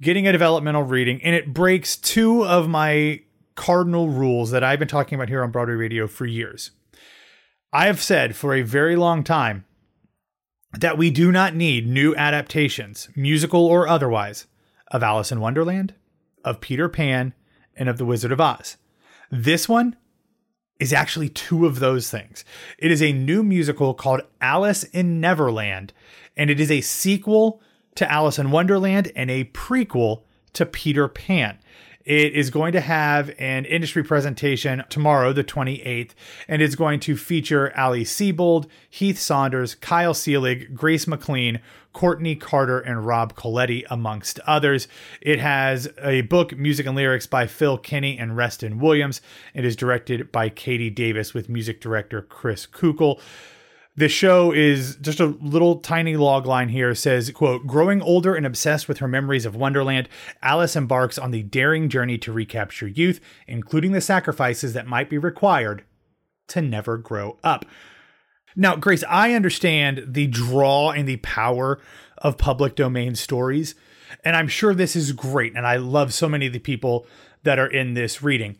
getting 0.01 0.27
a 0.27 0.31
developmental 0.31 0.83
reading, 0.83 1.21
and 1.23 1.35
it 1.35 1.53
breaks 1.53 1.95
two 1.95 2.45
of 2.45 2.67
my 2.67 3.21
cardinal 3.55 4.09
rules 4.09 4.51
that 4.51 4.63
I've 4.63 4.79
been 4.79 4.87
talking 4.87 5.15
about 5.15 5.29
here 5.29 5.43
on 5.43 5.51
Broadway 5.51 5.75
Radio 5.75 6.07
for 6.07 6.25
years. 6.25 6.71
I 7.73 7.85
have 7.85 8.01
said 8.01 8.35
for 8.35 8.53
a 8.53 8.61
very 8.61 8.97
long 8.97 9.23
time 9.23 9.65
that 10.73 10.97
we 10.97 11.09
do 11.09 11.31
not 11.31 11.55
need 11.55 11.87
new 11.87 12.15
adaptations, 12.15 13.09
musical 13.15 13.65
or 13.65 13.87
otherwise, 13.87 14.47
of 14.87 15.03
Alice 15.03 15.31
in 15.31 15.39
Wonderland, 15.39 15.93
of 16.43 16.61
Peter 16.61 16.89
Pan, 16.89 17.33
and 17.75 17.89
of 17.89 17.97
The 17.97 18.05
Wizard 18.05 18.31
of 18.31 18.41
Oz. 18.41 18.77
This 19.29 19.67
one 19.67 19.95
is 20.79 20.91
actually 20.93 21.29
two 21.29 21.65
of 21.65 21.79
those 21.79 22.09
things. 22.09 22.43
It 22.77 22.91
is 22.91 23.01
a 23.01 23.13
new 23.13 23.43
musical 23.43 23.93
called 23.93 24.21
Alice 24.41 24.83
in 24.83 25.19
Neverland, 25.21 25.93
and 26.35 26.49
it 26.49 26.59
is 26.59 26.71
a 26.71 26.81
sequel 26.81 27.61
to 27.95 28.11
Alice 28.11 28.39
in 28.39 28.51
Wonderland 28.51 29.11
and 29.15 29.29
a 29.29 29.45
prequel 29.45 30.23
to 30.53 30.65
Peter 30.65 31.07
Pan. 31.07 31.59
It 32.05 32.33
is 32.33 32.49
going 32.49 32.71
to 32.73 32.81
have 32.81 33.31
an 33.37 33.65
industry 33.65 34.03
presentation 34.03 34.83
tomorrow, 34.89 35.33
the 35.33 35.43
28th, 35.43 36.11
and 36.47 36.61
it's 36.61 36.75
going 36.75 36.99
to 37.01 37.15
feature 37.15 37.71
Ali 37.77 38.03
Sebold, 38.03 38.67
Heath 38.89 39.19
Saunders, 39.19 39.75
Kyle 39.75 40.13
Selig, 40.13 40.75
Grace 40.75 41.07
McLean, 41.07 41.59
Courtney 41.93 42.35
Carter, 42.35 42.79
and 42.79 43.05
Rob 43.05 43.35
Coletti, 43.35 43.83
amongst 43.89 44.39
others. 44.47 44.87
It 45.21 45.39
has 45.39 45.89
a 46.01 46.21
book, 46.21 46.57
music 46.57 46.85
and 46.85 46.95
lyrics 46.95 47.27
by 47.27 47.47
Phil 47.47 47.77
Kinney 47.77 48.17
and 48.17 48.35
Reston 48.35 48.79
Williams. 48.79 49.21
It 49.53 49.65
is 49.65 49.75
directed 49.75 50.31
by 50.31 50.49
Katie 50.49 50.89
Davis 50.89 51.33
with 51.33 51.49
music 51.49 51.81
director 51.81 52.21
Chris 52.21 52.65
Kukul. 52.65 53.19
The 53.97 54.07
show 54.07 54.53
is 54.53 54.95
just 54.95 55.19
a 55.19 55.25
little 55.41 55.79
tiny 55.79 56.15
log 56.15 56.45
line 56.45 56.69
here 56.69 56.95
says, 56.95 57.29
quote, 57.31 57.67
growing 57.67 58.01
older 58.01 58.35
and 58.35 58.45
obsessed 58.45 58.87
with 58.87 58.99
her 58.99 59.07
memories 59.07 59.45
of 59.45 59.55
Wonderland, 59.55 60.07
Alice 60.41 60.77
embarks 60.77 61.17
on 61.17 61.31
the 61.31 61.43
daring 61.43 61.89
journey 61.89 62.17
to 62.19 62.31
recapture 62.31 62.87
youth, 62.87 63.19
including 63.47 63.91
the 63.91 63.99
sacrifices 63.99 64.71
that 64.73 64.87
might 64.87 65.09
be 65.09 65.17
required 65.17 65.83
to 66.47 66.61
never 66.61 66.97
grow 66.97 67.37
up. 67.43 67.65
Now, 68.55 68.77
Grace, 68.77 69.03
I 69.09 69.33
understand 69.33 70.05
the 70.07 70.27
draw 70.27 70.91
and 70.91 71.07
the 71.07 71.17
power 71.17 71.81
of 72.17 72.37
public 72.37 72.75
domain 72.75 73.15
stories, 73.15 73.75
and 74.23 74.37
I'm 74.37 74.47
sure 74.47 74.73
this 74.73 74.95
is 74.95 75.11
great, 75.11 75.53
and 75.55 75.67
I 75.67 75.75
love 75.75 76.13
so 76.13 76.29
many 76.29 76.47
of 76.47 76.53
the 76.53 76.59
people 76.59 77.05
that 77.43 77.59
are 77.59 77.67
in 77.67 77.93
this 77.93 78.23
reading. 78.23 78.57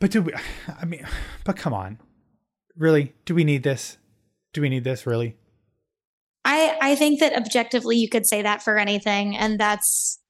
But 0.00 0.10
do 0.10 0.22
we, 0.22 0.32
I 0.80 0.84
mean, 0.84 1.06
but 1.44 1.56
come 1.56 1.72
on 1.72 2.00
really? 2.76 3.14
Do 3.24 3.34
we 3.34 3.44
need 3.44 3.62
this? 3.62 3.98
Do 4.52 4.60
we 4.62 4.68
need 4.68 4.84
this 4.84 5.06
really? 5.06 5.36
I 6.44 6.76
I 6.80 6.94
think 6.94 7.20
that 7.20 7.36
objectively 7.36 7.96
you 7.96 8.08
could 8.08 8.26
say 8.26 8.42
that 8.42 8.62
for 8.62 8.78
anything, 8.78 9.36
and 9.36 9.58
that's 9.58 10.20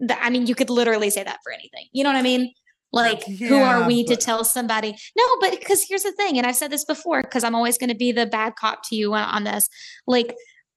that. 0.00 0.18
I 0.22 0.30
mean, 0.30 0.46
you 0.46 0.54
could 0.54 0.70
literally 0.70 1.10
say 1.10 1.22
that 1.22 1.38
for 1.42 1.52
anything. 1.52 1.86
You 1.92 2.04
know 2.04 2.10
what 2.10 2.18
I 2.18 2.22
mean? 2.22 2.52
Like, 2.92 3.24
yeah, 3.26 3.48
who 3.48 3.56
are 3.56 3.86
we 3.86 4.04
but... 4.04 4.14
to 4.14 4.24
tell 4.24 4.44
somebody? 4.44 4.96
No, 5.16 5.24
but 5.40 5.58
because 5.58 5.84
here's 5.88 6.04
the 6.04 6.12
thing, 6.12 6.38
and 6.38 6.46
I've 6.46 6.56
said 6.56 6.70
this 6.70 6.84
before, 6.84 7.22
because 7.22 7.42
I'm 7.42 7.54
always 7.54 7.76
going 7.76 7.90
to 7.90 7.96
be 7.96 8.12
the 8.12 8.26
bad 8.26 8.54
cop 8.56 8.82
to 8.88 8.96
you 8.96 9.14
on, 9.14 9.28
on 9.28 9.44
this. 9.44 9.68
Like, 10.06 10.34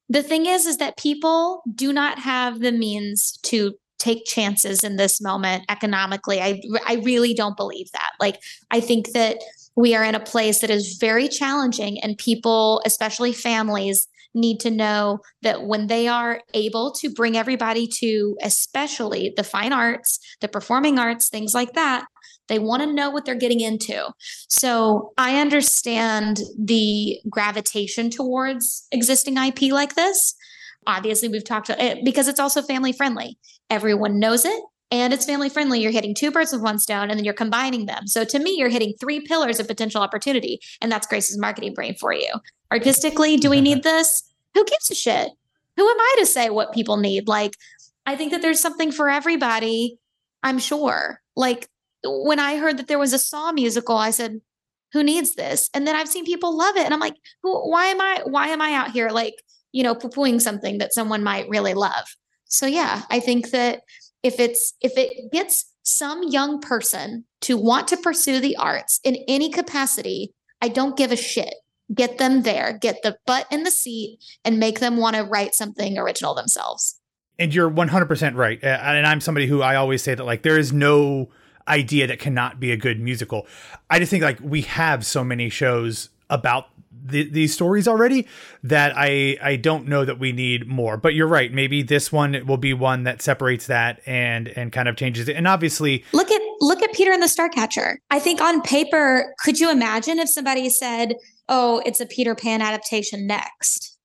the 0.09 0.23
thing 0.23 0.47
is, 0.47 0.65
is 0.65 0.77
that 0.77 0.97
people 0.97 1.61
do 1.75 1.93
not 1.93 2.17
have 2.19 2.59
the 2.59 2.71
means 2.71 3.37
to 3.43 3.73
take 3.99 4.25
chances 4.25 4.83
in 4.83 4.95
this 4.95 5.19
moment 5.21 5.65
economically. 5.69 6.41
I 6.41 6.61
I 6.87 7.01
really 7.03 7.33
don't 7.33 7.57
believe 7.57 7.91
that. 7.93 8.11
Like, 8.19 8.39
I 8.71 8.79
think 8.79 9.11
that 9.13 9.37
we 9.77 9.95
are 9.95 10.03
in 10.03 10.15
a 10.15 10.19
place 10.19 10.59
that 10.59 10.69
is 10.69 10.97
very 10.99 11.29
challenging 11.29 12.01
and 12.01 12.17
people 12.17 12.81
especially 12.85 13.31
families 13.31 14.07
need 14.33 14.59
to 14.59 14.69
know 14.69 15.19
that 15.41 15.63
when 15.63 15.87
they 15.87 16.07
are 16.07 16.41
able 16.53 16.91
to 16.91 17.09
bring 17.09 17.37
everybody 17.37 17.87
to 17.87 18.35
especially 18.41 19.33
the 19.37 19.43
fine 19.43 19.71
arts 19.71 20.19
the 20.41 20.47
performing 20.47 20.99
arts 20.99 21.29
things 21.29 21.53
like 21.53 21.73
that 21.73 22.05
they 22.47 22.59
want 22.59 22.81
to 22.81 22.93
know 22.93 23.09
what 23.09 23.25
they're 23.25 23.35
getting 23.35 23.59
into. 23.59 24.09
So 24.49 25.13
i 25.17 25.39
understand 25.39 26.39
the 26.57 27.19
gravitation 27.29 28.09
towards 28.09 28.87
existing 28.91 29.37
ip 29.37 29.61
like 29.63 29.95
this. 29.95 30.35
Obviously 30.85 31.27
we've 31.27 31.43
talked 31.43 31.69
it 31.69 32.05
because 32.05 32.27
it's 32.27 32.39
also 32.39 32.61
family 32.61 32.93
friendly. 32.93 33.37
Everyone 33.69 34.19
knows 34.19 34.45
it 34.45 34.61
and 34.89 35.13
it's 35.13 35.25
family 35.25 35.49
friendly, 35.49 35.81
you're 35.81 35.91
hitting 35.91 36.15
two 36.15 36.31
birds 36.31 36.51
with 36.51 36.61
one 36.61 36.79
stone 36.79 37.09
and 37.09 37.17
then 37.17 37.25
you're 37.25 37.33
combining 37.33 37.85
them. 37.85 38.07
So 38.07 38.23
to 38.23 38.39
me, 38.39 38.55
you're 38.57 38.69
hitting 38.69 38.93
three 38.99 39.19
pillars 39.19 39.59
of 39.59 39.67
potential 39.67 40.01
opportunity. 40.01 40.61
And 40.81 40.91
that's 40.91 41.07
Grace's 41.07 41.37
marketing 41.37 41.73
brain 41.73 41.95
for 41.95 42.13
you. 42.13 42.29
Artistically, 42.71 43.37
do 43.37 43.49
we 43.49 43.61
need 43.61 43.83
this? 43.83 44.23
Who 44.53 44.63
gives 44.65 44.89
a 44.89 44.95
shit? 44.95 45.31
Who 45.75 45.87
am 45.87 45.99
I 45.99 46.15
to 46.19 46.25
say 46.25 46.49
what 46.49 46.73
people 46.73 46.97
need? 46.97 47.27
Like, 47.27 47.55
I 48.05 48.15
think 48.15 48.31
that 48.31 48.41
there's 48.41 48.61
something 48.61 48.91
for 48.91 49.09
everybody, 49.09 49.97
I'm 50.41 50.59
sure. 50.59 51.21
Like, 51.35 51.67
when 52.03 52.39
I 52.39 52.57
heard 52.57 52.77
that 52.77 52.87
there 52.87 52.99
was 52.99 53.13
a 53.13 53.19
Saw 53.19 53.51
musical, 53.51 53.97
I 53.97 54.11
said, 54.11 54.39
who 54.93 55.03
needs 55.03 55.35
this? 55.35 55.69
And 55.73 55.85
then 55.85 55.95
I've 55.95 56.07
seen 56.07 56.25
people 56.25 56.57
love 56.57 56.77
it. 56.77 56.85
And 56.85 56.93
I'm 56.93 56.99
like, 57.01 57.15
who, 57.43 57.69
why 57.69 57.87
am 57.87 57.99
I, 57.99 58.21
why 58.25 58.47
am 58.47 58.61
I 58.61 58.71
out 58.73 58.91
here 58.91 59.09
like, 59.09 59.35
you 59.73 59.83
know, 59.83 59.93
poo-pooing 59.93 60.39
something 60.39 60.77
that 60.77 60.93
someone 60.93 61.23
might 61.23 61.49
really 61.49 61.73
love? 61.73 62.05
So 62.45 62.65
yeah, 62.65 63.01
I 63.09 63.19
think 63.19 63.49
that 63.51 63.81
if 64.23 64.39
it's 64.39 64.73
if 64.81 64.97
it 64.97 65.31
gets 65.31 65.73
some 65.83 66.23
young 66.23 66.59
person 66.59 67.25
to 67.41 67.57
want 67.57 67.87
to 67.87 67.97
pursue 67.97 68.39
the 68.39 68.55
arts 68.57 68.99
in 69.03 69.17
any 69.27 69.49
capacity, 69.49 70.33
I 70.61 70.67
don't 70.67 70.97
give 70.97 71.11
a 71.11 71.15
shit. 71.15 71.53
Get 71.93 72.17
them 72.17 72.41
there, 72.41 72.77
get 72.77 73.01
the 73.01 73.17
butt 73.25 73.47
in 73.49 73.63
the 73.63 73.71
seat, 73.71 74.19
and 74.43 74.59
make 74.59 74.79
them 74.79 74.97
want 74.97 75.15
to 75.15 75.23
write 75.23 75.55
something 75.55 75.97
original 75.97 76.35
themselves. 76.35 76.99
And 77.39 77.53
you're 77.53 77.71
100% 77.71 78.35
right. 78.35 78.61
Uh, 78.61 78.67
and 78.67 79.07
I'm 79.07 79.21
somebody 79.21 79.47
who 79.47 79.61
I 79.61 79.75
always 79.75 80.03
say 80.03 80.13
that, 80.13 80.23
like, 80.25 80.41
there 80.41 80.57
is 80.57 80.73
no 80.73 81.29
idea 81.67 82.07
that 82.07 82.19
cannot 82.19 82.59
be 82.59 82.71
a 82.71 82.77
good 82.77 82.99
musical. 82.99 83.47
I 83.89 83.99
just 83.99 84.09
think, 84.09 84.23
like, 84.23 84.39
we 84.41 84.63
have 84.63 85.05
so 85.05 85.23
many 85.23 85.49
shows 85.49 86.09
about 86.29 86.65
the, 87.03 87.29
these 87.29 87.53
stories 87.53 87.87
already 87.87 88.27
that 88.63 88.93
I 88.95 89.37
I 89.41 89.55
don't 89.55 89.87
know 89.87 90.05
that 90.05 90.19
we 90.19 90.31
need 90.31 90.67
more. 90.67 90.97
But 90.97 91.13
you're 91.13 91.27
right. 91.27 91.51
Maybe 91.51 91.83
this 91.83 92.11
one 92.11 92.45
will 92.45 92.57
be 92.57 92.73
one 92.73 93.03
that 93.03 93.21
separates 93.21 93.67
that 93.67 94.01
and 94.05 94.47
and 94.49 94.71
kind 94.71 94.87
of 94.87 94.95
changes 94.95 95.27
it. 95.27 95.35
And 95.35 95.47
obviously, 95.47 96.03
look 96.13 96.31
at 96.31 96.41
look 96.59 96.81
at 96.81 96.93
Peter 96.93 97.11
and 97.11 97.21
the 97.21 97.27
Starcatcher. 97.27 97.95
I 98.09 98.19
think 98.19 98.41
on 98.41 98.61
paper, 98.61 99.33
could 99.43 99.59
you 99.59 99.71
imagine 99.71 100.19
if 100.19 100.29
somebody 100.29 100.69
said, 100.69 101.15
"Oh, 101.49 101.81
it's 101.85 101.99
a 101.99 102.05
Peter 102.05 102.35
Pan 102.35 102.61
adaptation 102.61 103.27
next"? 103.27 103.97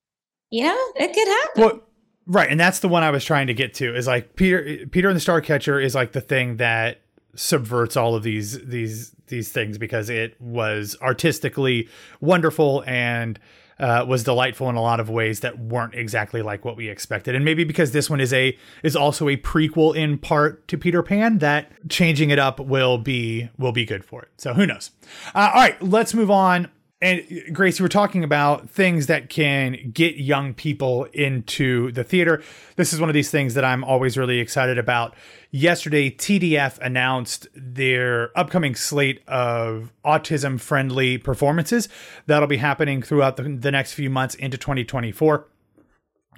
You 0.51 0.65
know, 0.65 0.79
it 0.97 1.13
could 1.15 1.29
happen. 1.29 1.63
Well, 1.63 1.81
right, 2.27 2.51
and 2.51 2.61
that's 2.61 2.81
the 2.81 2.89
one 2.89 3.03
I 3.03 3.11
was 3.11 3.25
trying 3.25 3.47
to 3.49 3.55
get 3.55 3.75
to. 3.75 3.95
Is 3.95 4.07
like 4.07 4.37
Peter 4.37 4.87
Peter 4.91 5.09
and 5.09 5.17
the 5.17 5.21
Starcatcher 5.21 5.83
is 5.83 5.95
like 5.95 6.13
the 6.13 6.21
thing 6.21 6.57
that 6.57 7.02
subverts 7.35 7.97
all 7.97 8.15
of 8.15 8.23
these 8.23 8.65
these 8.67 9.13
these 9.29 9.51
things 9.51 9.79
because 9.79 10.11
it 10.11 10.39
was 10.41 10.97
artistically 11.01 11.89
wonderful 12.21 12.85
and 12.87 13.39
uh, 13.79 14.05
was 14.07 14.23
delightful 14.23 14.69
in 14.69 14.77
a 14.77 14.81
lot 14.81 15.01
of 15.01 15.11
ways 15.11 15.41
that 15.41 15.59
weren't 15.59 15.95
exactly 15.95 16.43
like 16.43 16.65
what 16.65 16.77
we 16.77 16.89
expected. 16.89 17.35
And 17.35 17.45
maybe 17.45 17.65
because 17.65 17.93
this 17.93 18.09
one 18.09 18.21
is 18.21 18.33
a 18.33 18.57
is 18.83 18.95
also 18.95 19.29
a 19.29 19.37
prequel 19.37 19.97
in 19.97 20.19
part 20.19 20.69
to 20.69 20.79
Peter 20.79 21.03
Pan, 21.03 21.39
that 21.39 21.73
changing 21.89 22.31
it 22.31 22.39
up 22.39 22.61
will 22.61 22.99
be 22.99 23.51
will 23.59 23.73
be 23.73 23.85
good 23.85 24.05
for 24.05 24.23
it. 24.23 24.29
So 24.37 24.55
who 24.55 24.67
knows? 24.67 24.91
Uh, 25.35 25.51
all 25.55 25.61
right, 25.61 25.83
let's 25.83 26.15
move 26.15 26.31
on 26.31 26.69
And 27.03 27.25
Grace, 27.53 27.81
you 27.81 27.83
were 27.83 27.89
talking 27.89 28.23
about 28.23 28.71
things 28.71 29.09
that 29.09 29.29
can 29.29 29.91
get 29.93 30.19
young 30.19 30.55
people 30.55 31.09
into 31.13 31.91
the 31.91 32.05
theater. 32.05 32.45
This 32.77 32.93
is 32.93 33.01
one 33.01 33.11
of 33.11 33.15
these 33.15 33.29
things 33.29 33.55
that 33.55 33.65
I'm 33.65 33.83
always 33.83 34.17
really 34.17 34.39
excited 34.39 34.79
about. 34.79 35.17
Yesterday, 35.51 36.13
TDF 36.13 36.79
announced 36.79 37.49
their 37.57 38.31
upcoming 38.39 38.77
slate 38.77 39.21
of 39.27 39.93
autism 40.05 40.61
friendly 40.61 41.19
performances 41.19 41.89
that'll 42.27 42.47
be 42.47 42.59
happening 42.59 43.03
throughout 43.03 43.37
the, 43.37 43.43
the 43.43 43.73
next 43.73 43.95
few 43.95 44.09
months 44.09 44.37
into 44.37 44.57
2024. 44.57 45.49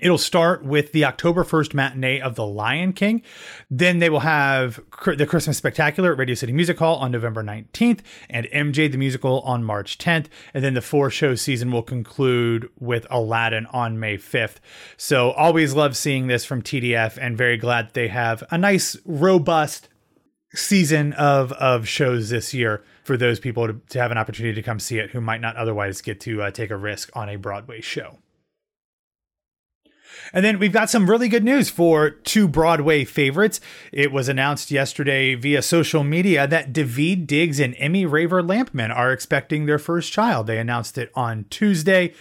It'll 0.01 0.19
start 0.19 0.65
with 0.65 0.91
the 0.91 1.05
October 1.05 1.45
1st 1.45 1.73
matinee 1.73 2.21
of 2.21 2.35
The 2.35 2.47
Lion 2.47 2.93
King. 2.93 3.23
Then 3.71 4.01
they 4.01 4.11
will 4.11 4.21
have 4.21 4.81
the 5.07 5.25
Christmas 5.25 5.57
Spectacular 5.57 6.13
at 6.13 6.19
Radio 6.19 6.35
City 6.35 6.53
Music 6.53 6.79
Hall 6.81 6.97
on 6.97 7.13
November 7.13 7.45
19th 7.45 8.01
and 8.29 8.47
MJ 8.47 8.91
the 8.91 8.99
Musical 8.99 9.41
on 9.43 9.63
March 9.63 9.97
10th. 9.99 10.27
And 10.53 10.65
then 10.65 10.75
the 10.75 10.83
four 10.83 11.11
show 11.11 11.37
season 11.37 11.71
will 11.71 11.83
conclude 11.83 12.69
with 12.81 13.07
Aladdin 13.09 13.67
on 13.67 14.01
May 14.01 14.17
5th. 14.17 14.57
So 14.97 15.31
always 15.31 15.75
love 15.75 15.97
seeing 15.97 16.27
this 16.27 16.45
from 16.45 16.61
TDF 16.61 17.17
and 17.21 17.39
very 17.39 17.57
glad 17.57 17.95
they 17.95 18.09
have 18.09 18.43
a 18.51 18.59
nice, 18.59 18.97
robust 19.05 19.89
season 20.55 21.13
of, 21.13 21.53
of 21.53 21.87
shows 21.87 22.31
this 22.31 22.53
year 22.53 22.83
for 23.05 23.17
those 23.17 23.39
people 23.39 23.69
to, 23.69 23.81
to 23.91 24.01
have 24.01 24.11
an 24.11 24.19
opportunity 24.19 24.55
to 24.55 24.63
come 24.63 24.81
see 24.81 24.99
it 24.99 25.11
who 25.11 25.21
might 25.21 25.41
not 25.41 25.55
otherwise 25.57 26.01
get 26.01 26.21
to 26.21 26.43
uh, 26.43 26.51
take 26.51 26.71
a 26.71 26.77
risk 26.77 27.11
on 27.15 27.29
a 27.29 27.37
Broadway 27.37 27.81
show. 27.81 28.19
And 30.33 30.45
then 30.45 30.59
we've 30.59 30.73
got 30.73 30.91
some 30.91 31.09
really 31.09 31.29
good 31.29 31.45
news 31.45 31.71
for 31.71 32.11
two 32.11 32.49
Broadway 32.49 33.05
favorites. 33.05 33.61
It 33.93 34.13
was 34.13 34.29
announced 34.29 34.71
yesterday 34.71 35.35
via 35.35 35.63
social 35.63 36.05
media 36.05 36.47
that 36.47 36.73
Daveed 36.73 37.27
Diggs 37.27 37.61
and 37.61 37.75
Emmy 37.79 38.07
Raver 38.07 38.43
Lampman 38.43 38.95
are 38.95 39.13
expecting 39.13 39.67
their 39.67 39.79
first 39.79 40.13
child. 40.13 40.47
They 40.47 40.59
announced 40.59 40.99
it 40.99 41.11
on 41.15 41.47
Tuesday. 41.51 42.15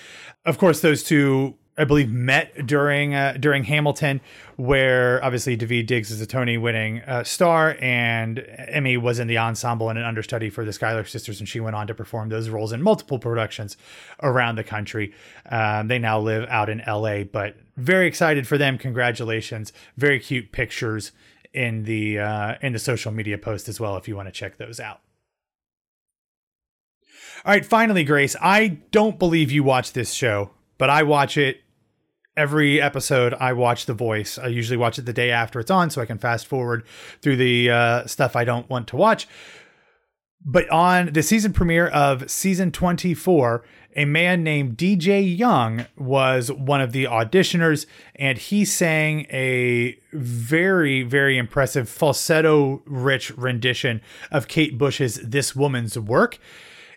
Of 0.46 0.58
course, 0.58 0.82
those 0.82 1.04
two 1.04 1.56
I 1.76 1.86
believe 1.86 2.12
met 2.12 2.68
during 2.68 3.16
uh, 3.16 3.36
during 3.40 3.64
Hamilton, 3.64 4.22
where 4.58 5.24
obviously 5.24 5.58
Daveed 5.58 5.88
Diggs 5.88 6.12
is 6.12 6.22
a 6.22 6.28
Tony-winning 6.28 7.02
uh, 7.02 7.24
star, 7.24 7.78
and 7.82 8.46
Emmy 8.68 8.96
was 8.96 9.18
in 9.18 9.28
the 9.28 9.40
ensemble 9.40 9.90
and 9.90 9.98
an 9.98 10.06
understudy 10.06 10.52
for 10.52 10.64
the 10.66 10.74
Schuyler 10.74 11.04
Sisters, 11.04 11.40
and 11.40 11.50
she 11.50 11.60
went 11.60 11.76
on 11.76 11.88
to 11.88 11.96
perform 11.96 12.30
those 12.30 12.50
roles 12.50 12.72
in 12.72 12.82
multiple 12.82 13.18
productions 13.18 13.76
around 14.22 14.56
the 14.56 14.64
country. 14.64 15.14
Um, 15.50 15.88
they 15.88 15.98
now 15.98 16.20
live 16.20 16.48
out 16.48 16.70
in 16.70 16.82
L.A., 16.82 17.24
but 17.24 17.56
very 17.76 18.06
excited 18.06 18.48
for 18.48 18.60
them. 18.60 18.78
Congratulations! 18.78 19.74
Very 19.98 20.20
cute 20.20 20.52
pictures 20.52 21.12
in 21.54 21.86
the 21.86 22.20
uh, 22.20 22.56
in 22.62 22.74
the 22.74 22.80
social 22.80 23.12
media 23.12 23.40
post 23.40 23.68
as 23.68 23.80
well. 23.80 23.98
If 23.98 24.08
you 24.08 24.16
want 24.16 24.28
to 24.28 24.32
check 24.32 24.58
those 24.58 24.80
out. 24.80 25.00
All 27.46 27.52
right, 27.52 27.66
finally, 27.66 28.04
Grace, 28.04 28.36
I 28.42 28.80
don't 28.92 29.20
believe 29.20 29.52
you 29.52 29.64
watch 29.64 29.92
this 29.92 30.14
show, 30.14 30.52
but 30.78 30.90
I 30.90 31.04
watch 31.04 31.38
it 31.38 31.62
every 32.36 32.82
episode 32.82 33.34
I 33.36 33.54
watch 33.54 33.86
The 33.86 33.94
Voice. 33.94 34.38
I 34.38 34.48
usually 34.48 34.78
watch 34.78 34.98
it 34.98 35.06
the 35.06 35.14
day 35.14 35.32
after 35.32 35.60
it's 35.60 35.72
on 35.72 35.90
so 35.90 36.02
I 36.02 36.06
can 36.06 36.18
fast 36.18 36.48
forward 36.48 36.84
through 37.22 37.38
the 37.38 37.70
uh, 37.70 38.06
stuff 38.08 38.36
I 38.36 38.44
don't 38.44 38.70
want 38.70 38.88
to 38.90 38.96
watch. 38.96 39.28
But 40.46 40.70
on 40.70 41.14
the 41.14 41.24
season 41.24 41.54
premiere 41.54 41.88
of 41.88 42.30
season 42.30 42.72
24, 42.72 43.64
a 43.96 44.06
man 44.06 44.44
named 44.44 44.78
DJ 44.78 45.38
Young 45.38 45.86
was 45.96 46.52
one 46.52 46.82
of 46.82 46.92
the 46.92 47.06
auditioners, 47.06 47.86
and 48.16 48.38
he 48.38 48.66
sang 48.66 49.26
a 49.32 49.98
very, 50.12 51.04
very 51.04 51.38
impressive 51.38 51.88
falsetto 51.88 52.82
rich 52.86 53.32
rendition 53.38 54.02
of 54.32 54.48
Kate 54.50 54.78
Bush's 54.78 55.16
This 55.24 55.56
Woman's 55.56 55.98
Work. 55.98 56.40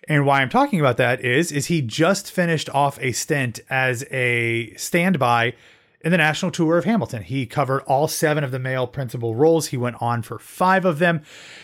And 0.07 0.25
why 0.25 0.41
I'm 0.41 0.49
talking 0.49 0.79
about 0.79 0.97
that 0.97 1.21
is 1.21 1.51
is 1.51 1.67
he 1.67 1.81
just 1.81 2.31
finished 2.31 2.69
off 2.69 2.97
a 3.01 3.11
stint 3.11 3.59
as 3.69 4.05
a 4.09 4.73
standby 4.75 5.53
in 6.01 6.11
the 6.11 6.17
national 6.17 6.51
tour 6.51 6.77
of 6.77 6.85
Hamilton. 6.85 7.23
He 7.23 7.45
covered 7.45 7.81
all 7.81 8.07
seven 8.07 8.43
of 8.43 8.51
the 8.51 8.59
male 8.59 8.87
principal 8.87 9.35
roles. 9.35 9.67
He 9.67 9.77
went 9.77 10.01
on 10.01 10.21
for 10.21 10.39
five 10.39 10.85
of 10.85 10.99
them. 10.99 11.23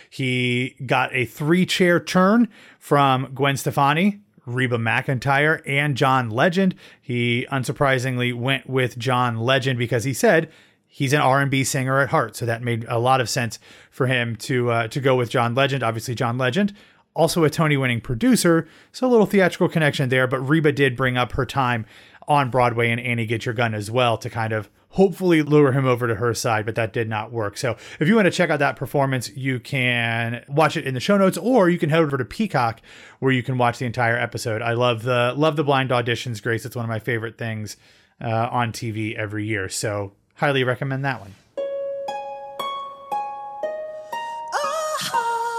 He 0.10 0.76
got 0.86 1.14
a 1.16 1.26
three 1.26 1.66
chair 1.66 2.00
turn 2.00 2.50
from 2.80 3.32
Gwen 3.34 3.56
Stefani, 3.56 4.20
Reba 4.46 4.78
McEntire, 4.78 5.62
and 5.66 5.96
John 5.96 6.30
Legend. 6.30 6.76
He 7.02 7.48
unsurprisingly 7.50 8.34
went 8.34 8.68
with 8.68 8.98
John 8.98 9.38
Legend 9.38 9.80
because 9.80 10.04
he 10.04 10.14
said 10.14 10.52
he's 10.88 11.14
an 11.14 11.22
R&B 11.22 11.64
singer 11.64 12.02
at 12.02 12.10
heart, 12.10 12.36
so 12.36 12.46
that 12.46 12.62
made 12.62 12.86
a 12.90 13.00
lot 13.00 13.22
of 13.22 13.30
sense 13.30 13.60
for 13.90 14.08
him 14.08 14.36
to 14.36 14.72
uh, 14.72 14.88
to 14.90 15.00
go 15.00 15.16
with 15.16 15.30
John 15.30 15.56
Legend. 15.56 15.84
Obviously, 15.84 16.16
John 16.16 16.38
Legend 16.38 16.74
also 17.16 17.44
a 17.44 17.50
Tony 17.50 17.78
winning 17.78 18.02
producer, 18.02 18.68
so 18.92 19.08
a 19.08 19.10
little 19.10 19.26
theatrical 19.26 19.70
connection 19.70 20.10
there. 20.10 20.28
But 20.28 20.40
Reba 20.40 20.72
did 20.72 20.96
bring 20.96 21.18
up 21.18 21.34
her 21.34 21.46
time 21.46 21.86
on 22.28 22.50
Broadway 22.50 22.90
and 22.90 23.00
Annie 23.00 23.26
Get 23.26 23.46
Your 23.46 23.54
Gun 23.54 23.74
as 23.74 23.92
well 23.92 24.18
to 24.18 24.30
kind 24.30 24.54
of 24.54 24.70
hopefully 24.94 25.42
lure 25.42 25.72
him 25.72 25.86
over 25.86 26.08
to 26.08 26.16
her 26.16 26.34
side, 26.34 26.66
but 26.66 26.76
that 26.76 26.94
did 26.94 27.10
not 27.10 27.32
work. 27.32 27.58
So 27.58 27.76
if 28.00 28.08
you 28.08 28.16
want 28.16 28.26
to 28.26 28.32
check 28.32 28.52
out 28.52 28.60
that 28.60 28.76
performance, 28.76 29.36
you 29.36 29.60
can 29.60 30.46
watch 30.48 30.78
it 30.78 30.86
in 30.86 30.94
the 30.94 31.00
show 31.00 31.18
notes 31.18 31.38
or 31.38 31.68
you 31.70 31.80
can 31.80 31.90
head 31.90 32.02
over 32.02 32.18
to 32.18 32.26
Peacock 32.26 32.80
where 33.20 33.32
you 33.32 33.42
can 33.42 33.58
watch 33.58 33.80
the 33.80 33.86
entire 33.86 34.18
episode. 34.18 34.62
I 34.62 34.74
love 34.74 35.02
the 35.04 35.34
love 35.36 35.56
the 35.56 35.64
blind 35.64 35.90
auditions, 35.90 36.42
Grace. 36.42 36.64
It's 36.64 36.76
one 36.76 36.86
of 36.86 36.90
my 36.90 37.00
favorite 37.00 37.40
things 37.40 37.76
uh, 38.22 38.50
on 38.52 38.72
TV 38.72 39.16
every 39.16 39.46
year. 39.46 39.68
So 39.68 40.14
highly 40.36 40.64
recommend 40.64 41.04
that 41.06 41.20
one. 41.20 41.34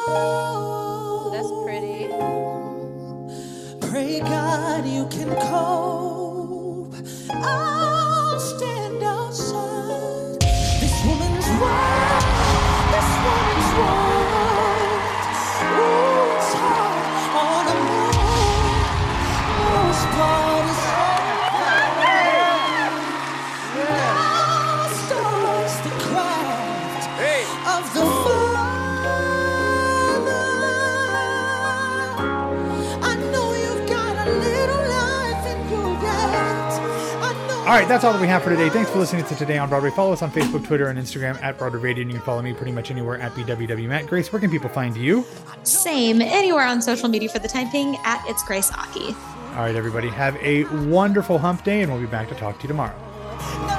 Oh. 0.06 1.13
Pray 3.80 4.20
God 4.20 4.86
you 4.86 5.06
can 5.06 5.30
cope. 5.36 6.94
I'll 7.30 7.73
All 37.64 37.70
right, 37.70 37.88
that's 37.88 38.04
all 38.04 38.12
that 38.12 38.20
we 38.20 38.26
have 38.26 38.42
for 38.42 38.50
today. 38.50 38.68
Thanks 38.68 38.90
for 38.90 38.98
listening 38.98 39.24
to 39.24 39.34
Today 39.34 39.56
on 39.56 39.70
Broadway. 39.70 39.88
Follow 39.88 40.12
us 40.12 40.20
on 40.20 40.30
Facebook, 40.30 40.66
Twitter, 40.66 40.88
and 40.88 40.98
Instagram 40.98 41.40
at 41.42 41.56
Broadway 41.56 41.80
Radio, 41.80 42.02
and 42.02 42.10
you 42.10 42.18
can 42.18 42.26
follow 42.26 42.42
me 42.42 42.52
pretty 42.52 42.72
much 42.72 42.90
anywhere 42.90 43.18
at 43.18 43.32
BWW 43.32 43.88
Matt. 43.88 44.06
Grace, 44.06 44.30
where 44.30 44.38
can 44.38 44.50
people 44.50 44.68
find 44.68 44.94
you? 44.94 45.24
Same, 45.62 46.20
anywhere 46.20 46.66
on 46.66 46.82
social 46.82 47.08
media 47.08 47.30
for 47.30 47.38
the 47.38 47.48
time 47.48 47.72
being 47.72 47.96
at 48.04 48.22
It's 48.26 48.44
Grace 48.44 48.70
Aki. 48.72 49.14
All 49.52 49.60
right, 49.60 49.74
everybody, 49.74 50.10
have 50.10 50.36
a 50.42 50.64
wonderful 50.88 51.38
hump 51.38 51.64
day, 51.64 51.80
and 51.80 51.90
we'll 51.90 52.02
be 52.02 52.06
back 52.06 52.28
to 52.28 52.34
talk 52.34 52.58
to 52.58 52.64
you 52.64 52.68
tomorrow. 52.68 53.73